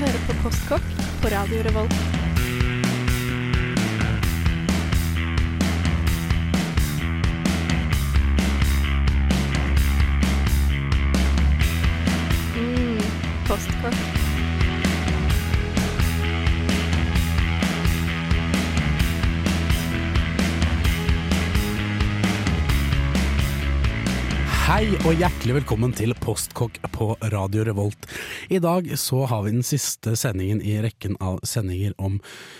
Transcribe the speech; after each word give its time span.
hører 0.00 0.22
på 0.26 0.34
Postkokk 0.42 0.84
på 1.20 1.28
Radio 1.28 1.60
Revolt. 1.66 1.94
Mm, 12.56 13.02
postkokk. 13.48 14.00
Hei 24.70 24.86
og 25.04 25.12
hjertelig 25.18 25.39
velkommen 25.56 25.94
til 25.96 26.12
Postkokk 26.20 26.74
på 26.92 27.14
Radio 27.32 27.62
Revolt. 27.64 28.04
I 28.52 28.58
dag 28.60 28.84
så 29.00 29.22
har 29.24 29.46
vi 29.46 29.54
den 29.54 29.64
siste 29.64 30.12
sendingen 30.12 30.60
i 30.60 30.74
rekken 30.84 31.14
av 31.16 31.38
sendinger 31.48 31.94
om 31.96 32.18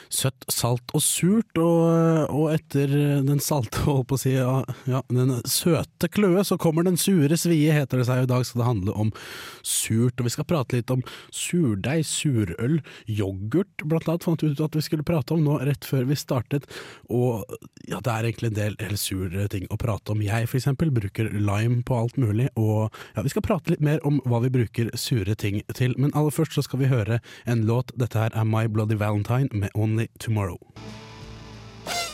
søtt, 0.09 0.47
salt 0.49 0.95
og 0.97 1.03
surt. 1.05 1.61
Og, 1.61 2.33
og 2.33 2.47
etter 2.55 2.89
den 3.27 3.43
salte, 3.45 3.83
holdt 3.85 4.09
på 4.09 4.17
å 4.17 4.23
si, 4.23 4.33
ja, 4.33 5.03
den 5.13 5.35
søte 5.45 6.09
kløe, 6.09 6.41
så 6.41 6.57
kommer 6.57 6.89
den 6.89 6.97
sure 6.97 7.37
svie, 7.37 7.75
heter 7.77 8.01
det 8.01 8.07
seg. 8.09 8.25
I 8.25 8.31
dag 8.33 8.47
skal 8.49 8.63
det 8.63 8.71
handle 8.71 8.97
om 9.05 9.13
surt. 9.61 10.17
Og 10.17 10.31
vi 10.31 10.35
skal 10.39 10.49
prate 10.49 10.81
litt 10.81 10.95
om 10.95 11.05
surdeig, 11.37 12.09
surøl, 12.09 12.81
yoghurt 13.05 13.85
blant 13.85 14.09
annet, 14.09 14.25
fant 14.25 14.47
ut 14.47 14.65
at 14.65 14.81
vi 14.81 14.87
skulle 14.89 15.07
prate 15.07 15.37
om 15.37 15.45
nå 15.45 15.61
rett 15.69 15.85
før 15.85 16.09
vi 16.09 16.19
startet. 16.19 16.65
Og 17.13 17.45
ja, 17.85 18.01
det 18.01 18.17
er 18.17 18.33
egentlig 18.33 18.55
en 18.55 18.59
del 18.63 18.81
helt 18.81 19.53
ting 19.53 19.69
å 19.69 19.79
prate 19.81 20.17
om. 20.17 20.25
Jeg 20.25 20.49
for 20.49 20.63
eksempel 20.63 20.91
bruker 20.97 21.29
lime 21.37 21.85
på 21.85 22.01
alt 22.01 22.17
mulig, 22.21 22.49
og 22.57 22.70
ja, 23.17 23.25
vi 23.25 23.33
skal 23.33 23.45
prate 23.47 23.75
litt 23.75 23.85
mer 23.85 24.03
om 24.07 24.21
hva 24.29 24.43
vi 24.45 24.53
bruker 24.55 24.91
sure 24.99 25.35
ting 25.35 25.61
til. 25.75 25.95
Men 25.99 26.15
aller 26.15 26.35
først 26.35 26.57
så 26.57 26.65
skal 26.67 26.83
vi 26.83 26.91
høre 26.91 27.21
en 27.47 27.65
låt. 27.69 27.95
Dette 27.99 28.19
her 28.19 28.35
er 28.35 28.45
My 28.49 28.67
Bloody 28.67 28.99
Valentine 28.99 29.49
med 29.53 29.75
Only 29.75 30.09
Tomorrow. 30.21 30.59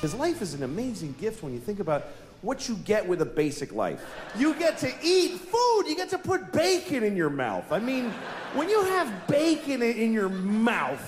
Life 0.02 0.42
is 0.42 0.54
an 0.54 0.62
amazing 0.62 1.14
gift 1.20 1.42
when 1.42 1.52
you 1.52 1.60
think 1.60 1.80
about 1.80 2.02
what 2.42 2.68
you 2.68 2.76
get 2.84 3.06
with 3.08 3.22
a 3.22 3.24
basic 3.24 3.72
life. 3.72 4.00
You 4.38 4.54
get 4.54 4.78
to 4.78 4.88
eat 5.02 5.40
food, 5.40 5.84
you 5.86 5.96
get 5.96 6.10
to 6.10 6.18
put 6.18 6.52
bacon 6.52 7.02
in 7.02 7.16
your 7.16 7.30
mouth. 7.30 7.72
I 7.72 7.80
mean, 7.80 8.12
when 8.54 8.68
you 8.68 8.84
have 8.84 9.08
bacon 9.26 9.82
in 9.82 10.12
your 10.12 10.28
mouth, 10.28 11.02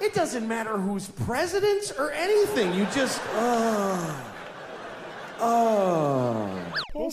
it 0.00 0.12
doesn't 0.12 0.46
matter 0.46 0.76
who's 0.76 1.08
president 1.08 1.92
or 1.98 2.10
anything. 2.12 2.74
You 2.74 2.86
just, 2.94 3.20
oh. 5.40 6.54
Oh. 6.94 7.10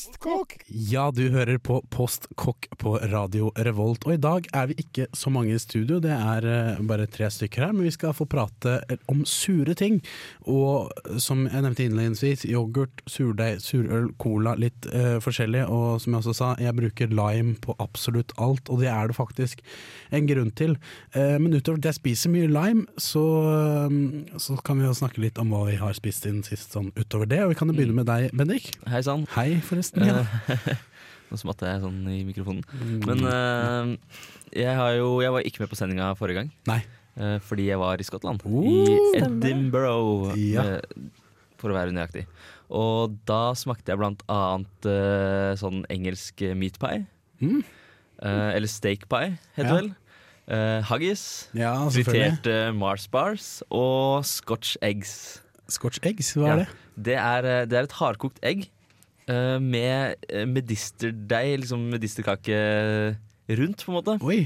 Ja, 0.67 1.07
du 1.11 1.23
hører 1.33 1.57
på 1.57 1.79
Postkokk 1.89 2.67
på 2.77 2.91
Radio 3.09 3.49
Revolt, 3.57 4.03
og 4.05 4.13
i 4.13 4.19
dag 4.21 4.45
er 4.53 4.67
vi 4.69 4.75
ikke 4.83 5.07
så 5.17 5.31
mange 5.33 5.55
i 5.55 5.61
studio, 5.61 5.97
det 6.03 6.11
er 6.13 6.45
eh, 6.45 6.81
bare 6.85 7.07
tre 7.09 7.31
stykker 7.33 7.65
her, 7.65 7.73
men 7.73 7.87
vi 7.87 7.93
skal 7.95 8.13
få 8.13 8.27
prate 8.29 8.75
om 9.09 9.23
sure 9.25 9.73
ting. 9.77 9.97
Og 10.45 10.91
som 11.17 11.47
jeg 11.47 11.65
nevnte 11.65 11.87
innledningsvis, 11.87 12.45
yoghurt, 12.45 13.01
surdeig, 13.09 13.63
surøl, 13.65 14.11
cola, 14.21 14.53
litt 14.61 14.85
uh, 14.93 15.17
forskjellig. 15.23 15.63
Og 15.65 15.97
som 16.03 16.13
jeg 16.13 16.21
også 16.21 16.35
sa, 16.37 16.51
jeg 16.61 16.77
bruker 16.77 17.09
lime 17.17 17.55
på 17.65 17.73
absolutt 17.81 18.35
alt, 18.37 18.69
og 18.69 18.83
det 18.83 18.91
er 18.93 19.09
det 19.09 19.17
faktisk 19.17 19.65
en 20.13 20.29
grunn 20.29 20.53
til. 20.61 20.77
Uh, 21.17 21.39
men 21.41 21.57
utover 21.57 21.81
at 21.81 21.89
jeg 21.89 21.99
spiser 21.99 22.35
mye 22.35 22.51
lime, 22.51 22.85
så, 23.01 23.25
uh, 23.89 24.37
så 24.37 24.59
kan 24.61 24.77
vi 24.77 24.85
jo 24.85 24.93
snakke 25.01 25.25
litt 25.25 25.41
om 25.41 25.55
hva 25.55 25.65
vi 25.71 25.81
har 25.81 25.97
spist 25.97 26.27
siden 26.27 26.45
sist 26.45 26.77
sånn 26.77 26.93
utover 27.01 27.25
det. 27.33 27.41
Og 27.47 27.55
vi 27.55 27.59
kan 27.63 27.73
jo 27.73 27.79
begynne 27.81 27.97
med 27.97 28.10
deg, 28.11 28.31
Bendik. 28.37 28.69
Hei 28.91 29.01
sann. 29.05 29.25
Hei, 29.35 29.59
forresten. 29.65 30.05
Ja. 30.07 30.23
Nå 31.31 31.39
smatter 31.39 31.69
jeg 31.71 31.83
sånn 31.85 31.99
i 32.11 32.21
mikrofonen. 32.27 32.63
Men 33.07 33.21
uh, 33.23 33.91
jeg, 34.51 34.73
har 34.75 34.95
jo, 34.97 35.13
jeg 35.23 35.31
var 35.31 35.47
ikke 35.47 35.63
med 35.63 35.71
på 35.71 35.79
sendinga 35.79 36.09
forrige 36.19 36.41
gang. 36.41 36.49
Nei. 36.67 36.81
Uh, 37.15 37.37
fordi 37.43 37.69
jeg 37.69 37.79
var 37.79 37.99
i 38.01 38.07
Skottland. 38.07 38.43
Oh, 38.47 38.65
I. 38.67 39.21
Edinburgh, 39.21 40.35
Ja. 40.39 40.65
uh, 40.79 41.07
for 41.61 41.71
å 41.71 41.77
være 41.77 41.93
nøyaktig. 41.95 42.25
Og 42.73 43.15
da 43.29 43.51
smakte 43.59 43.91
jeg 43.91 43.99
blant 43.99 44.21
annet 44.31 44.87
eh, 44.87 45.51
sånn 45.59 45.81
engelsk 45.91 46.39
meat 46.57 46.77
pie. 46.81 47.03
Mm. 47.43 47.59
Eh, 48.23 48.47
eller 48.55 48.71
steak 48.71 49.03
pie, 49.11 49.35
heter 49.57 49.67
Ja. 49.69 49.75
vel. 49.81 49.91
Uh, 50.51 50.79
haggis. 50.89 51.21
Ja. 51.53 51.75
Friterte 51.93 52.71
Mars 52.75 53.05
bars 53.11 53.61
og 53.69 54.25
scotch 54.25 54.73
eggs. 54.81 55.13
Scotch 55.73 55.99
eggs, 56.07 56.33
hva 56.37 56.45
er 56.45 56.51
Ja. 56.51 56.55
det? 56.63 56.67
Det 57.07 57.15
er, 57.17 57.45
eh, 57.49 57.65
det 57.65 57.77
er 57.79 57.83
et 57.87 57.97
hardkokt 57.97 58.39
egg 58.43 58.65
eh, 59.27 59.57
med 59.63 60.15
eh, 60.29 60.45
medisterdeig, 60.45 61.61
liksom 61.63 61.89
medisterkake 61.91 62.57
rundt, 63.51 63.83
på 63.85 63.91
en 63.91 63.97
måte. 63.99 64.17
Oi, 64.23 64.41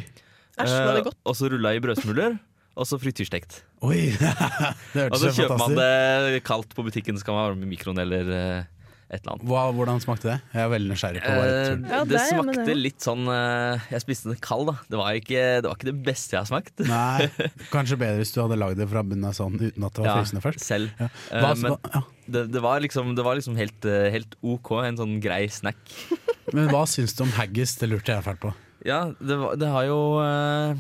Æsj, 0.60 0.76
var 0.86 0.94
det 1.00 1.04
godt? 1.10 1.18
og 1.26 1.36
så 1.36 1.50
rulla 1.52 1.74
i 1.76 1.82
brødsmuler, 1.84 2.38
og 2.76 2.86
så 2.88 3.00
frityrstekt. 3.00 3.64
oi. 3.84 4.12
det 4.96 5.10
Og 5.12 5.18
så 5.20 5.32
kjøper 5.36 5.58
man 5.60 5.76
det 5.78 6.44
kaldt 6.48 6.74
på 6.76 6.84
butikken, 6.88 7.18
så 7.20 7.26
kan 7.28 7.36
man 7.36 7.50
varme 7.50 7.68
i 7.68 7.72
mikroen 7.76 8.00
eller 8.00 8.66
et 9.06 9.20
eller 9.22 9.36
annet. 9.36 9.44
Hva, 9.50 9.64
Hvordan 9.78 10.00
smakte 10.02 10.28
det? 10.32 10.36
Jeg 10.56 10.64
er 10.66 10.70
veldig 10.72 10.90
nysgjerrig 10.92 11.20
på 11.22 11.34
hva 11.36 11.44
Eh, 11.46 11.52
jeg 11.56 11.66
tror. 11.68 11.84
Ja, 11.94 12.00
det 12.04 12.16
det 12.16 12.22
smakte 12.32 12.64
det. 12.66 12.76
litt 12.80 13.06
sånn 13.06 13.28
eh, 13.30 13.84
Jeg 13.92 14.02
spiste 14.02 14.32
den 14.32 14.40
kald, 14.42 14.66
da. 14.72 14.76
Det 14.90 14.98
var 14.98 15.20
ikke 15.20 15.44
det, 15.62 15.70
var 15.70 15.78
ikke 15.78 15.90
det 15.92 15.96
beste 16.08 16.36
jeg 16.36 16.42
har 16.42 16.50
smakt. 16.50 16.74
Nei, 16.90 17.30
kanskje 17.76 18.00
bedre 18.02 18.24
hvis 18.24 18.34
du 18.34 18.42
hadde 18.42 18.58
lagd 18.58 18.82
det 18.82 18.90
fra 18.90 19.04
bunnen 19.06 19.30
av 19.30 19.38
sånn 19.38 19.60
uten 19.62 19.86
at 19.86 19.94
det 19.94 20.04
var 20.04 20.10
Ja, 20.10 20.18
frysende 20.24 20.44
først. 20.44 20.66
selv. 20.66 20.90
Ja. 21.00 21.10
Hva, 21.32 21.54
uh, 21.54 21.62
men 21.62 21.78
ja. 21.94 22.04
det, 22.38 22.44
det 22.58 22.66
var 22.66 22.82
liksom, 22.82 23.14
det 23.20 23.26
var 23.30 23.38
liksom 23.38 23.56
helt, 23.62 23.86
eh, 23.86 24.10
helt 24.16 24.36
OK, 24.42 24.72
en 24.82 24.98
sånn 25.04 25.18
grei 25.24 25.46
snack. 25.54 25.82
Men 26.56 26.68
hva 26.70 26.84
syns 26.88 27.16
du 27.18 27.24
om 27.26 27.32
haggis? 27.36 27.72
Det 27.82 27.88
lurte 27.90 28.14
jeg 28.14 28.22
fælt 28.26 28.42
på. 28.44 28.52
Ja, 28.86 29.00
det, 29.18 29.36
det 29.58 29.66
har 29.74 29.88
jo 29.88 29.96
eh, 30.22 30.78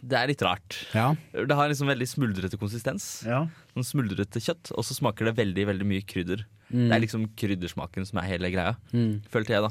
Det 0.00 0.16
er 0.16 0.30
litt 0.30 0.40
rart. 0.46 0.78
Ja. 0.96 1.10
Det 1.36 1.58
har 1.58 1.68
liksom 1.68 1.90
veldig 1.92 2.06
smuldrete 2.08 2.56
konsistens. 2.60 3.20
ja. 3.28 3.42
Sånn 3.74 3.84
smuldrete 3.88 4.38
kjøtt, 4.40 4.70
og 4.72 4.84
så 4.86 4.94
smaker 4.96 5.26
det 5.28 5.34
veldig 5.40 5.64
veldig 5.72 5.86
mye 5.90 6.04
krydder. 6.06 6.44
Mm. 6.74 6.88
Det 6.90 6.94
er 6.98 7.02
liksom 7.06 7.26
kryddersmaken 7.38 8.06
som 8.08 8.18
er 8.18 8.30
hele 8.34 8.50
greia, 8.50 8.74
Mm. 8.92 9.20
følte 9.30 9.54
jeg 9.54 9.62
da. 9.62 9.70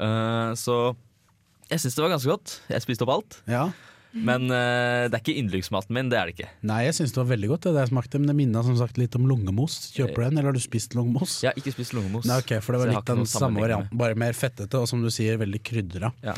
Uh, 0.00 0.52
så 0.54 0.76
jeg 1.70 1.82
syns 1.82 1.96
det 1.98 2.02
var 2.06 2.12
ganske 2.14 2.30
godt. 2.30 2.60
Jeg 2.70 2.82
spiste 2.86 3.02
opp 3.06 3.16
alt. 3.18 3.40
ja. 3.50 3.68
Men 4.10 4.48
uh, 4.50 5.06
det 5.06 5.14
er 5.14 5.20
ikke 5.22 5.36
yndlingsmaten 5.38 5.94
min. 5.94 6.08
Det 6.10 6.16
er 6.18 6.26
det 6.26 6.32
ikke. 6.34 6.48
Nei, 6.66 6.80
jeg 6.88 6.96
syns 6.96 7.12
det 7.14 7.20
var 7.20 7.28
veldig 7.30 7.50
godt, 7.52 7.62
det 7.68 7.72
det 7.76 7.84
jeg 7.84 7.90
smakte, 7.92 8.18
men 8.18 8.26
det 8.32 8.34
minna 8.40 8.62
som 8.66 8.74
sagt 8.74 8.98
litt 8.98 9.14
om 9.14 9.28
lungemos. 9.30 9.76
Kjøper 9.94 10.16
du 10.16 10.24
den, 10.24 10.38
eller 10.40 10.48
har 10.50 10.56
du 10.58 10.62
spist 10.64 10.96
lungemos? 10.98 11.36
Jeg 11.44 11.52
har 11.52 11.60
ikke 11.62 11.74
spist 11.76 11.94
lungemos. 11.94 12.26
Nei, 12.26 12.40
ok, 12.42 12.56
for 12.58 12.74
det 12.74 12.80
var 12.82 12.90
litt 12.90 13.06
den 13.12 13.22
samme 13.30 13.62
varianten, 13.62 13.94
bare 14.02 14.18
mer 14.18 14.34
fettete, 14.34 14.80
og 14.82 14.90
som 14.90 15.04
du 15.04 15.12
sier, 15.14 15.38
veldig 15.38 15.62
krydra. 15.62 16.10
Ja. 16.26 16.34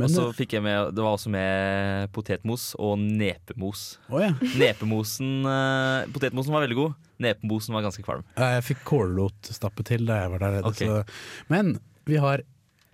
Men 0.00 0.08
Og 0.08 0.14
så 0.14 0.26
eh, 0.28 0.36
fikk 0.38 0.56
jeg 0.56 0.64
med 0.64 0.94
Det 0.96 1.04
var 1.04 1.16
også 1.18 1.32
med 1.32 2.10
potetmos 2.16 2.70
og 2.80 2.96
nepemos. 3.00 3.84
Oh, 4.08 4.20
ja. 4.22 4.32
Nepemosen 4.60 5.44
uh, 5.46 6.08
Potetmosen 6.14 6.56
var 6.56 6.64
veldig 6.66 6.78
god. 6.78 6.96
Nepemosen 7.20 7.76
var 7.76 7.84
ganske 7.84 8.04
kvalm. 8.06 8.24
Jeg 8.38 8.64
fikk 8.64 8.84
kålrotstappe 8.88 9.84
til 9.86 10.08
da 10.08 10.22
jeg 10.22 10.32
var 10.32 10.44
der 10.46 10.58
nede. 10.58 10.72
Ok. 10.72 11.12
Men 11.52 11.76
vi 12.08 12.16
har 12.22 12.44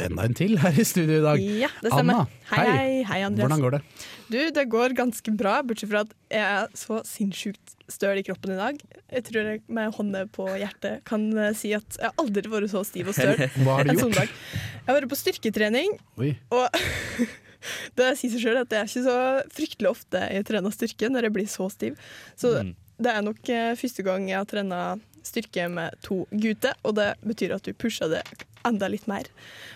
enda 0.03 0.25
en 0.29 0.35
til 0.37 0.59
her 0.61 0.77
i 0.77 0.85
studio 0.85 1.19
i 1.21 1.25
dag. 1.25 1.41
Ja, 1.63 1.69
det 1.83 1.91
stemmer. 1.93 2.19
Anna, 2.27 2.41
hei, 2.51 2.65
hei, 2.69 2.91
hei, 3.09 3.21
Andreas. 3.25 3.47
Hvordan 3.49 3.63
går 3.65 3.77
det? 3.77 3.81
Du, 4.29 4.37
det 4.59 4.65
går 4.73 4.95
ganske 4.99 5.33
bra, 5.41 5.55
bortsett 5.65 5.89
fra 5.93 6.03
at 6.05 6.13
jeg 6.35 6.45
er 6.45 6.67
så 6.77 6.99
sinnssykt 7.09 7.73
støl 7.89 8.19
i 8.21 8.25
kroppen 8.27 8.53
i 8.53 8.59
dag. 8.59 8.81
Jeg 9.15 9.25
tror 9.29 9.49
jeg 9.53 9.63
med 9.73 9.95
hånda 9.97 10.25
på 10.35 10.49
hjertet 10.59 11.01
kan 11.09 11.25
eh, 11.39 11.53
si 11.57 11.73
at 11.77 11.97
jeg 11.97 12.11
har 12.11 12.17
aldri 12.21 12.51
vært 12.53 12.69
så 12.75 12.83
stiv 12.85 13.09
og 13.13 13.17
støl 13.19 13.41
Hva 13.63 13.79
har 13.81 13.89
du 13.89 13.95
gjort? 13.97 14.19
dag. 14.21 14.37
Jeg 14.53 14.87
har 14.91 14.99
vært 15.01 15.11
på 15.15 15.21
styrketrening, 15.23 15.97
Oi. 16.21 16.33
og 16.53 16.81
det 17.99 18.13
sier 18.21 18.35
seg 18.37 18.43
sjøl 18.45 18.61
at 18.61 18.71
det 18.71 18.83
er 18.83 18.91
ikke 18.91 19.05
så 19.07 19.19
fryktelig 19.57 19.91
ofte 19.95 20.21
jeg 20.37 20.47
trener 20.51 20.75
styrke 20.75 21.09
når 21.13 21.29
jeg 21.31 21.37
blir 21.39 21.49
så 21.51 21.71
stiv. 21.73 21.97
Så 22.39 22.53
Mm. 22.61 22.75
det 23.01 23.13
er 23.17 23.23
nok 23.25 23.49
eh, 23.49 23.73
første 23.81 24.03
gang 24.07 24.29
jeg 24.29 24.39
har 24.43 24.47
trena 24.51 24.83
styrke 25.27 25.67
med 25.73 25.97
to 26.07 26.23
gutter, 26.31 26.77
og 26.87 26.97
det 26.99 27.11
betyr 27.27 27.57
at 27.59 27.67
du 27.67 27.73
pusher 27.75 28.11
det 28.13 28.23
enda 28.67 28.89
litt 28.91 29.07
mer. 29.11 29.29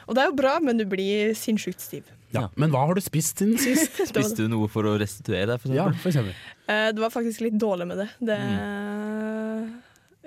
Og 0.08 0.16
det 0.16 0.22
er 0.24 0.30
jo 0.32 0.38
bra, 0.40 0.56
men 0.62 0.80
du 0.80 0.86
blir 0.90 1.34
sinnssykt 1.38 1.82
stiv. 1.84 2.08
Ja. 2.34 2.44
Men 2.58 2.70
hva 2.70 2.84
har 2.86 2.94
du 2.98 3.02
spist 3.02 3.42
siden 3.42 3.58
sist? 3.64 3.98
Spiste 4.10 4.44
du 4.44 4.50
noe 4.52 4.70
for 4.70 4.86
å 4.86 4.96
restituere 5.02 5.48
deg? 5.52 5.62
For 5.62 5.74
Ja, 5.74 5.88
for 5.98 6.10
eksempel. 6.12 6.34
Eh, 6.70 6.88
Det 6.94 7.02
var 7.02 7.10
faktisk 7.14 7.42
litt 7.46 7.58
dårlig 7.58 7.88
med 7.90 7.98
det. 8.04 8.08
Det, 8.30 8.38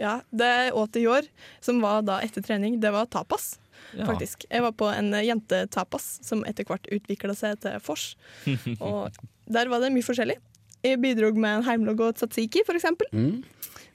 ja, 0.04 0.16
det 0.32 0.48
jeg 0.52 0.74
åt 0.80 0.96
i 1.00 1.06
år, 1.08 1.28
som 1.64 1.80
var 1.84 2.02
da 2.08 2.20
etter 2.26 2.44
trening, 2.46 2.80
det 2.84 2.92
var 2.94 3.06
tapas. 3.12 3.54
Ja. 3.94 4.08
faktisk. 4.08 4.46
Jeg 4.50 4.64
var 4.64 4.72
på 4.74 4.88
en 4.90 5.12
jentetapas 5.22 6.06
som 6.26 6.40
etter 6.50 6.66
hvert 6.66 6.88
utvikla 6.96 7.36
seg 7.38 7.60
til 7.62 7.76
vors. 7.86 8.14
Og 8.82 9.12
der 9.46 9.70
var 9.70 9.84
det 9.84 9.92
mye 9.94 10.06
forskjellig. 10.06 10.40
Jeg 10.84 11.00
bidro 11.04 11.30
med 11.36 11.60
en 11.60 11.66
heimlag 11.68 12.02
og 12.02 12.16
tzatziki, 12.18 12.64
for 12.68 12.76
eksempel. 12.80 13.08
Mm. 13.14 13.44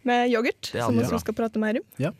Med 0.07 0.31
yoghurt, 0.31 0.71
som 0.71 0.95
vi 0.99 1.23
skal 1.25 1.35
prate 1.35 1.63
mer 1.63 1.81
om. 1.81 2.15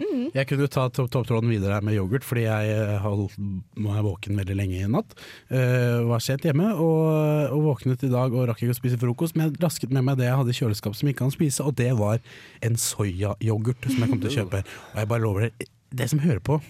Jeg 0.00 0.46
kunne 0.48 0.64
jo 0.64 0.70
ta 0.72 0.86
topp- 0.88 1.10
topptråden 1.12 1.50
videre 1.52 1.80
med 1.84 1.94
yoghurt, 1.98 2.24
fordi 2.24 2.46
jeg 2.46 2.70
eh, 2.72 2.94
er 2.96 3.04
jeg 3.04 4.04
våken 4.06 4.40
veldig 4.40 4.56
lenge 4.56 4.78
i 4.78 4.88
natt. 4.88 5.12
Uh, 5.52 6.08
var 6.08 6.24
sent 6.24 6.46
hjemme 6.48 6.70
og, 6.72 7.52
og 7.52 7.66
våknet 7.66 8.06
i 8.06 8.12
dag 8.12 8.32
og 8.32 8.48
rakk 8.48 8.62
ikke 8.64 8.76
å 8.76 8.80
spise 8.80 9.00
frokost, 9.00 9.36
men 9.36 9.50
jeg 9.50 9.60
rasket 9.62 9.92
med 9.92 10.06
meg 10.06 10.20
det 10.20 10.30
jeg 10.30 10.40
hadde 10.40 10.54
i 10.54 10.58
kjøleskapet 10.60 11.00
som 11.00 11.10
jeg 11.10 11.16
ikke 11.16 11.26
kan 11.26 11.36
spise, 11.36 11.66
og 11.66 11.76
det 11.76 11.90
var 12.00 12.24
en 12.64 12.80
soyayoghurt 12.80 13.90
som 13.90 14.00
jeg 14.00 14.12
kom 14.14 14.22
til 14.24 14.32
å 14.32 14.36
kjøpe. 14.40 14.64
Og 14.94 15.02
jeg 15.02 15.12
bare 15.12 15.24
lover 15.26 15.48
dere, 15.48 15.70
det 16.00 16.08
som 16.12 16.22
hører 16.22 16.40
på 16.44 16.60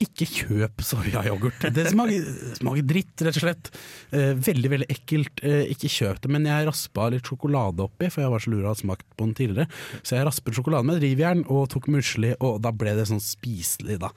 ikke 0.00 0.24
kjøp 0.24 0.80
soyayoghurt. 0.84 1.66
Det 1.76 1.84
smaker, 1.92 2.28
smaker 2.56 2.86
dritt, 2.88 3.12
rett 3.26 3.36
og 3.36 3.44
slett. 3.44 3.70
Eh, 4.16 4.32
veldig, 4.48 4.70
veldig 4.72 4.88
ekkelt. 4.94 5.42
Eh, 5.44 5.72
ikke 5.74 5.90
kjøp 5.92 6.22
det. 6.24 6.30
Men 6.32 6.48
jeg 6.48 6.68
raspa 6.68 7.10
litt 7.12 7.28
sjokolade 7.28 7.84
oppi, 7.84 8.08
for 8.08 8.24
jeg 8.24 8.32
var 8.32 8.44
så 8.44 8.52
lur 8.54 8.64
å 8.64 8.72
ha 8.72 8.78
smakt 8.78 9.04
på 9.18 9.26
den 9.26 9.34
tidligere. 9.36 9.68
Så 10.00 10.16
jeg 10.16 10.26
raspet 10.28 10.56
sjokolade 10.56 10.88
med 10.88 11.02
drivjern 11.02 11.44
og 11.52 11.68
tok 11.74 11.90
musli, 11.92 12.32
og 12.40 12.62
da 12.64 12.72
ble 12.72 12.96
det 12.96 13.06
sånn 13.10 13.20
spiselig, 13.20 14.00
da. 14.00 14.12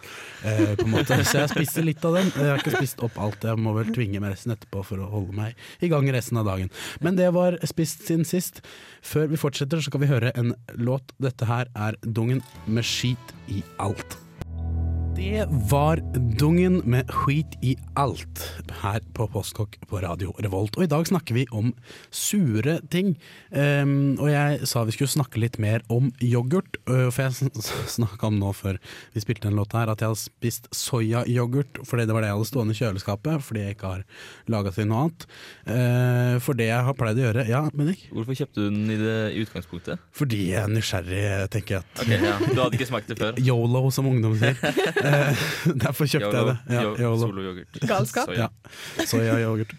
Eh, 0.48 0.74
på 0.80 0.88
en 0.88 0.96
måte. 0.96 1.20
Så 1.28 1.42
jeg 1.42 1.52
spiste 1.52 1.84
litt 1.84 2.08
av 2.08 2.16
den. 2.20 2.32
Jeg 2.32 2.54
har 2.54 2.64
ikke 2.64 2.78
spist 2.78 3.04
opp 3.04 3.20
alt. 3.20 3.44
Jeg 3.44 3.60
må 3.60 3.76
vel 3.76 3.92
tvinge 3.92 4.24
meg 4.24 4.38
resten 4.38 4.56
etterpå 4.56 4.86
for 4.88 5.04
å 5.04 5.12
holde 5.12 5.36
meg 5.36 5.84
i 5.84 5.92
gang 5.92 6.08
resten 6.16 6.40
av 6.40 6.48
dagen. 6.48 6.72
Men 7.04 7.20
det 7.20 7.28
var 7.36 7.60
spist 7.68 8.08
siden 8.08 8.28
sist. 8.28 8.64
Før 9.04 9.28
vi 9.32 9.40
fortsetter, 9.42 9.84
så 9.84 9.92
skal 9.92 10.06
vi 10.06 10.12
høre 10.16 10.32
en 10.40 10.56
låt. 10.80 11.12
Dette 11.20 11.50
her 11.50 11.68
er 11.76 12.00
Dungen 12.08 12.40
med 12.72 12.88
skit 12.88 13.36
i 13.52 13.60
alt. 13.84 14.24
Det 15.14 15.46
var 15.70 16.00
Dungen 16.40 16.82
med 16.90 17.10
skit 17.14 17.54
i 17.62 17.76
alt 18.00 18.42
her 18.82 19.00
på 19.14 19.28
Postkokk 19.30 19.76
på 19.90 20.00
Radio 20.02 20.34
Revolt. 20.42 20.76
Og 20.78 20.86
i 20.86 20.90
dag 20.90 21.06
snakker 21.08 21.36
vi 21.38 21.44
om 21.54 21.70
sure 22.10 22.80
ting. 22.92 23.14
Um, 23.54 24.16
og 24.18 24.32
jeg 24.32 24.70
sa 24.70 24.82
vi 24.88 24.96
skulle 24.96 25.14
snakke 25.14 25.42
litt 25.42 25.60
mer 25.62 25.84
om 25.94 26.10
yoghurt. 26.18 26.80
Uh, 26.90 27.12
for 27.14 27.28
jeg 27.28 27.52
snakka 27.94 28.32
om 28.32 28.40
nå 28.42 28.50
før 28.58 28.80
vi 29.14 29.24
spilte 29.24 29.48
den 29.48 29.60
låta 29.60 29.84
her 29.84 29.92
at 29.94 30.02
jeg 30.02 30.12
hadde 30.12 30.22
spist 30.24 30.70
soyayoghurt 30.74 31.84
fordi 31.86 32.08
det 32.10 32.16
var 32.18 32.26
det 32.26 32.32
jeg 32.32 32.40
hadde 32.40 32.50
stående 32.50 32.76
i 32.76 32.80
kjøleskapet. 32.82 33.46
Fordi 33.46 33.66
jeg 33.68 33.78
ikke 33.78 33.94
har 33.94 34.04
laga 34.56 34.74
til 34.74 34.90
noe 34.90 35.06
annet. 35.06 35.28
Uh, 35.70 36.42
for 36.44 36.58
det 36.58 36.72
jeg 36.72 36.90
har 36.90 36.98
pleid 36.98 37.22
å 37.22 37.28
gjøre 37.28 37.48
Ja, 37.52 37.64
Bennik? 37.74 38.08
Hvorfor 38.10 38.40
kjøpte 38.42 38.66
du 38.66 38.68
den 38.72 38.90
i, 38.90 38.98
det, 39.00 39.18
i 39.38 39.46
utgangspunktet? 39.46 40.02
Fordi 40.18 40.42
jeg 40.56 40.62
er 40.66 40.74
nysgjerrig, 40.74 41.24
tenker 41.54 41.80
jeg. 41.80 41.88
At 41.94 42.04
Okay, 42.04 42.20
ja. 42.20 42.36
Du 42.42 42.60
hadde 42.60 42.78
ikke 42.78 42.90
smakt 42.90 43.10
det 43.10 43.18
før? 43.22 43.38
Yolo, 43.48 43.86
som 43.94 44.10
ungdom 44.10 44.36
sier. 44.42 44.58
Eh, 45.04 45.44
derfor 45.86 46.10
kjøpte 46.10 46.32
jeg 46.34 46.50
det. 46.50 46.58
Ja, 46.76 46.82
Yo- 46.88 46.96
YOLO. 47.02 47.28
Soloyoghurt. 47.28 47.80
Galskap. 47.92 48.32
Soya. 48.32 48.50
Ja. 48.50 49.06
Soyayoghurt. 49.12 49.76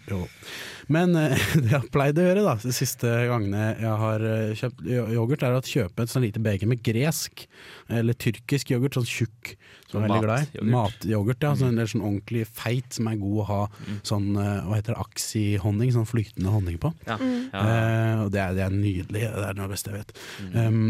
Men 0.92 1.14
eh, 1.16 1.32
det 1.56 1.70
jeg 1.70 1.78
har 1.78 1.86
pleid 1.92 2.18
å 2.20 2.24
gjøre 2.26 2.42
da, 2.44 2.54
de 2.60 2.72
siste 2.76 3.08
gangene 3.30 3.70
jeg 3.80 3.94
har 4.02 4.24
eh, 4.28 4.50
kjøpt 4.60 4.82
yoghurt, 4.90 5.44
er 5.46 5.56
å 5.56 5.62
kjøpe 5.64 6.04
et 6.04 6.12
sånn 6.12 6.26
lite 6.26 6.42
beger 6.44 6.68
med 6.68 6.82
gresk 6.84 7.46
eller 7.88 8.16
tyrkisk 8.20 8.74
yoghurt, 8.74 8.98
sånn 8.98 9.08
tjukk, 9.08 9.54
som 9.88 10.02
jeg 10.02 10.08
er 10.08 10.12
veldig 10.12 10.26
glad 10.26 10.44
i. 10.60 10.66
Matyoghurt. 10.74 11.44
Ja. 11.46 11.54
Sånn, 11.60 11.72
eller 11.78 11.88
sånn 11.90 12.04
ordentlig 12.04 12.44
feit, 12.52 12.90
som 12.96 13.08
er 13.08 13.16
god 13.20 13.40
å 13.40 13.48
ha 13.48 13.60
sånn, 14.04 14.28
eh, 14.36 14.60
hva 14.68 14.76
heter 14.80 14.92
det, 14.96 15.06
aksihonning, 15.06 15.92
sånn 15.96 16.08
flytende 16.08 16.52
honning 16.52 16.76
på. 16.82 16.92
Ja. 17.08 17.16
Mm. 17.20 17.38
Eh, 17.48 18.24
og 18.26 18.34
det 18.34 18.42
er, 18.44 18.56
det 18.58 18.66
er 18.66 18.76
nydelig, 18.76 19.24
det 19.24 19.46
er 19.48 19.56
noe 19.56 19.68
av 19.68 19.72
det 19.72 19.78
beste 19.78 19.92
jeg 19.94 20.02
vet. 20.02 20.14
Um, 20.52 20.86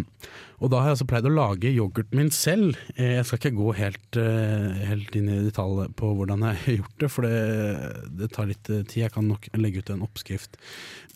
og 0.60 0.70
da 0.70 0.78
har 0.80 0.90
jeg 0.90 0.96
altså 0.98 1.06
pleid 1.10 1.26
å 1.28 1.34
lage 1.34 1.70
yoghurten 1.74 2.18
min 2.20 2.30
selv. 2.30 2.76
Eh, 2.96 3.16
Jeg 3.18 3.24
skal 3.26 3.38
ikke 3.40 3.56
gå 3.58 3.74
helt, 3.76 4.16
eh, 4.16 4.84
helt 4.88 5.16
inn 5.18 5.28
i 5.28 5.40
detalj 5.44 5.88
på 5.98 6.12
hvordan 6.16 6.44
jeg 6.46 6.60
har 6.64 6.76
gjort 6.78 6.98
det, 7.02 7.10
for 7.10 7.22
det, 7.26 7.38
det 8.20 8.30
tar 8.32 8.46
litt 8.50 8.70
eh, 8.70 8.82
tid. 8.84 9.02
Jeg 9.04 9.12
kan 9.16 9.26
nok 9.28 9.48
legge 9.58 9.82
ut 9.82 9.90
en 9.90 10.04
oppskrift 10.06 10.56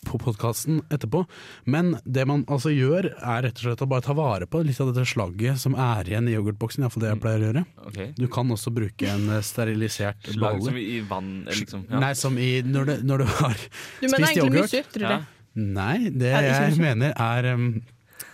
på 0.06 0.18
podkasten 0.22 0.80
etterpå. 0.94 1.24
Men 1.66 1.96
det 2.06 2.24
man 2.30 2.44
altså 2.46 2.70
gjør, 2.70 3.08
er 3.18 3.42
rett 3.48 3.58
og 3.58 3.64
slett 3.66 3.82
å 3.82 3.88
bare 3.90 4.04
ta 4.06 4.14
vare 4.14 4.46
på 4.46 4.60
litt 4.66 4.78
av 4.80 4.92
dette 4.92 5.06
slagget 5.10 5.58
som 5.58 5.74
er 5.74 6.06
igjen 6.12 6.28
i 6.30 6.36
yoghurtboksen. 6.36 6.84
Iallfall 6.86 7.02
det 7.06 7.10
jeg 7.14 7.22
pleier 7.24 7.42
å 7.42 7.48
gjøre. 7.48 7.64
Okay. 7.90 8.12
Du 8.18 8.26
kan 8.30 8.50
også 8.54 8.70
bruke 8.74 9.08
en 9.10 9.26
sterilisert 9.42 10.22
balle. 10.36 10.60
Slag 10.60 10.62
som 10.68 10.78
i 10.78 11.00
vann, 11.08 11.32
liksom. 11.50 11.86
Ja. 11.90 11.98
Nei, 12.04 12.12
som 12.18 12.38
i 12.38 12.50
når, 12.62 12.92
du, 12.92 13.06
når 13.10 13.24
du 13.24 13.28
har 13.40 13.56
Du 13.58 14.06
mener 14.06 14.14
spist 14.14 14.36
egentlig 14.36 14.62
yoghurt. 14.62 14.72
mye, 14.78 14.92
tror 14.94 15.06
Ja. 15.08 15.10
jeg. 15.18 15.34
Nei, 15.58 15.96
det 16.14 16.28
Er 16.30 16.42
det 16.46 16.50
jeg 16.54 16.78
mener 16.78 17.12
er, 17.18 17.46
um, 17.54 17.68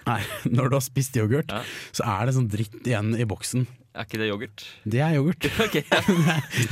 er 0.07 0.27
Når 0.57 0.69
du 0.73 0.77
har 0.79 0.85
spist 0.85 1.17
yoghurt, 1.17 1.51
Ja. 1.53 1.63
så 1.93 2.05
er 2.19 2.27
det 2.29 2.35
sånn 2.37 2.51
dritt 2.53 2.83
igjen 2.85 3.15
i 3.17 3.25
boksen. 3.29 3.67
Er 3.95 4.09
ikke 4.09 4.19
det 4.19 4.27
yoghurt? 4.27 4.63
Det 4.91 4.99
er 5.07 5.13
yoghurt. 5.15 5.47
Okay, 5.69 5.85
ja. 5.93 6.01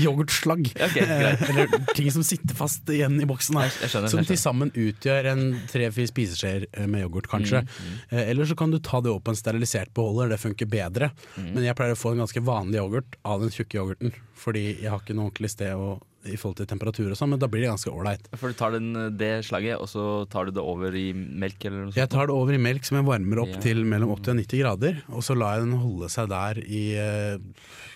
Yoghurtslagg. 0.02 0.72
Okay. 0.74 1.04
Eller 1.06 1.70
ting 1.94 2.08
som 2.10 2.24
sitter 2.26 2.56
fast 2.58 2.88
igjen 2.90 3.14
i 3.22 3.26
boksen. 3.30 3.60
Her. 3.60 3.70
Jeg 3.84 3.92
skjønner, 3.92 4.10
Som 4.10 4.26
til 4.26 4.40
sammen 4.42 4.72
utgjør 4.74 5.28
en 5.30 5.44
tre-fire 5.70 6.10
spiseskjeer 6.10 6.66
eh, 6.72 6.88
med 6.90 7.04
yoghurt, 7.04 7.28
kanskje. 7.30 7.62
Mm, 7.62 7.92
mm. 8.10 8.18
Eller 8.24 8.50
så 8.50 8.56
kan 8.58 8.74
du 8.74 8.80
ta 8.82 8.98
det 9.04 9.12
opp 9.14 9.22
på 9.28 9.34
en 9.36 9.38
sterilisert 9.38 9.92
beholder, 9.94 10.32
det 10.34 10.40
funker 10.42 10.66
bedre. 10.72 11.12
Mm. 11.36 11.52
Men 11.54 11.68
jeg 11.68 11.78
pleier 11.78 11.94
å 11.94 12.00
få 12.02 12.16
en 12.16 12.24
ganske 12.24 12.42
vanlig 12.42 12.80
yoghurt 12.82 13.14
av 13.22 13.44
den 13.46 13.54
tjukke 13.54 13.78
yoghurten. 13.78 14.16
Fordi 14.42 14.64
jeg 14.82 14.90
har 14.90 14.98
ikke 15.04 15.14
noe 15.14 15.30
ordentlig 15.30 15.52
sted 15.54 15.78
å, 15.78 15.92
i 16.24 16.36
forhold 16.38 16.56
til 16.60 16.66
temperatur 16.70 17.10
og 17.10 17.16
sånn, 17.18 17.30
men 17.34 17.38
da 17.42 17.48
blir 17.50 17.64
det 17.64 17.70
ganske 17.72 17.90
ålreit. 17.90 18.28
For 18.38 18.52
du 18.52 18.54
tar 18.54 18.70
den, 18.76 18.92
det 19.18 19.44
slaget, 19.48 19.80
og 19.82 19.88
så 19.90 20.28
tar 20.30 20.46
du 20.46 20.52
det 20.52 20.62
over 20.62 20.94
i 20.94 21.12
melk 21.12 21.64
eller 21.66 21.78
noe 21.86 21.90
sånt? 21.92 21.96
Jeg 21.98 22.10
tar 22.14 22.26
det 22.30 22.34
over 22.36 22.54
i 22.54 22.60
melk 22.62 22.84
som 22.86 22.98
jeg 23.00 23.06
varmer 23.08 23.42
opp 23.42 23.54
Ja. 23.56 23.60
til 23.60 23.84
mellom 23.84 24.12
80 24.14 24.30
og 24.30 24.36
90 24.42 24.60
grader, 24.62 25.02
og 25.10 25.22
så 25.26 25.34
lar 25.36 25.56
jeg 25.58 25.66
den 25.66 25.78
holde 25.82 26.08
seg 26.14 26.28
der 26.30 26.60
i 26.62 26.82
eh, 26.94 27.38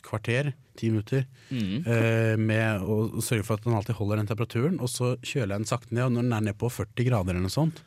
kvarter, 0.02 0.52
ti 0.76 0.90
minutter, 0.90 1.25
Mm. 1.50 1.87
eh, 1.87 2.37
med 2.37 2.81
å 2.82 3.23
sørge 3.23 3.44
for 3.44 3.55
at 3.55 3.62
den 3.64 3.75
alltid 3.75 3.94
holder 3.96 4.17
den 4.17 4.26
temperaturen. 4.26 4.81
Og 4.81 4.88
så 4.90 5.17
kjøler 5.22 5.55
jeg 5.56 5.62
den 5.62 5.70
sakte 5.70 5.93
ned, 5.94 6.05
og 6.05 6.12
når 6.12 6.22
den 6.22 6.32
er 6.32 6.40
nede 6.50 6.58
på 6.58 6.69
40 6.70 7.05
grader 7.08 7.31
eller 7.31 7.46
noe 7.46 7.55
sånt, 7.55 7.81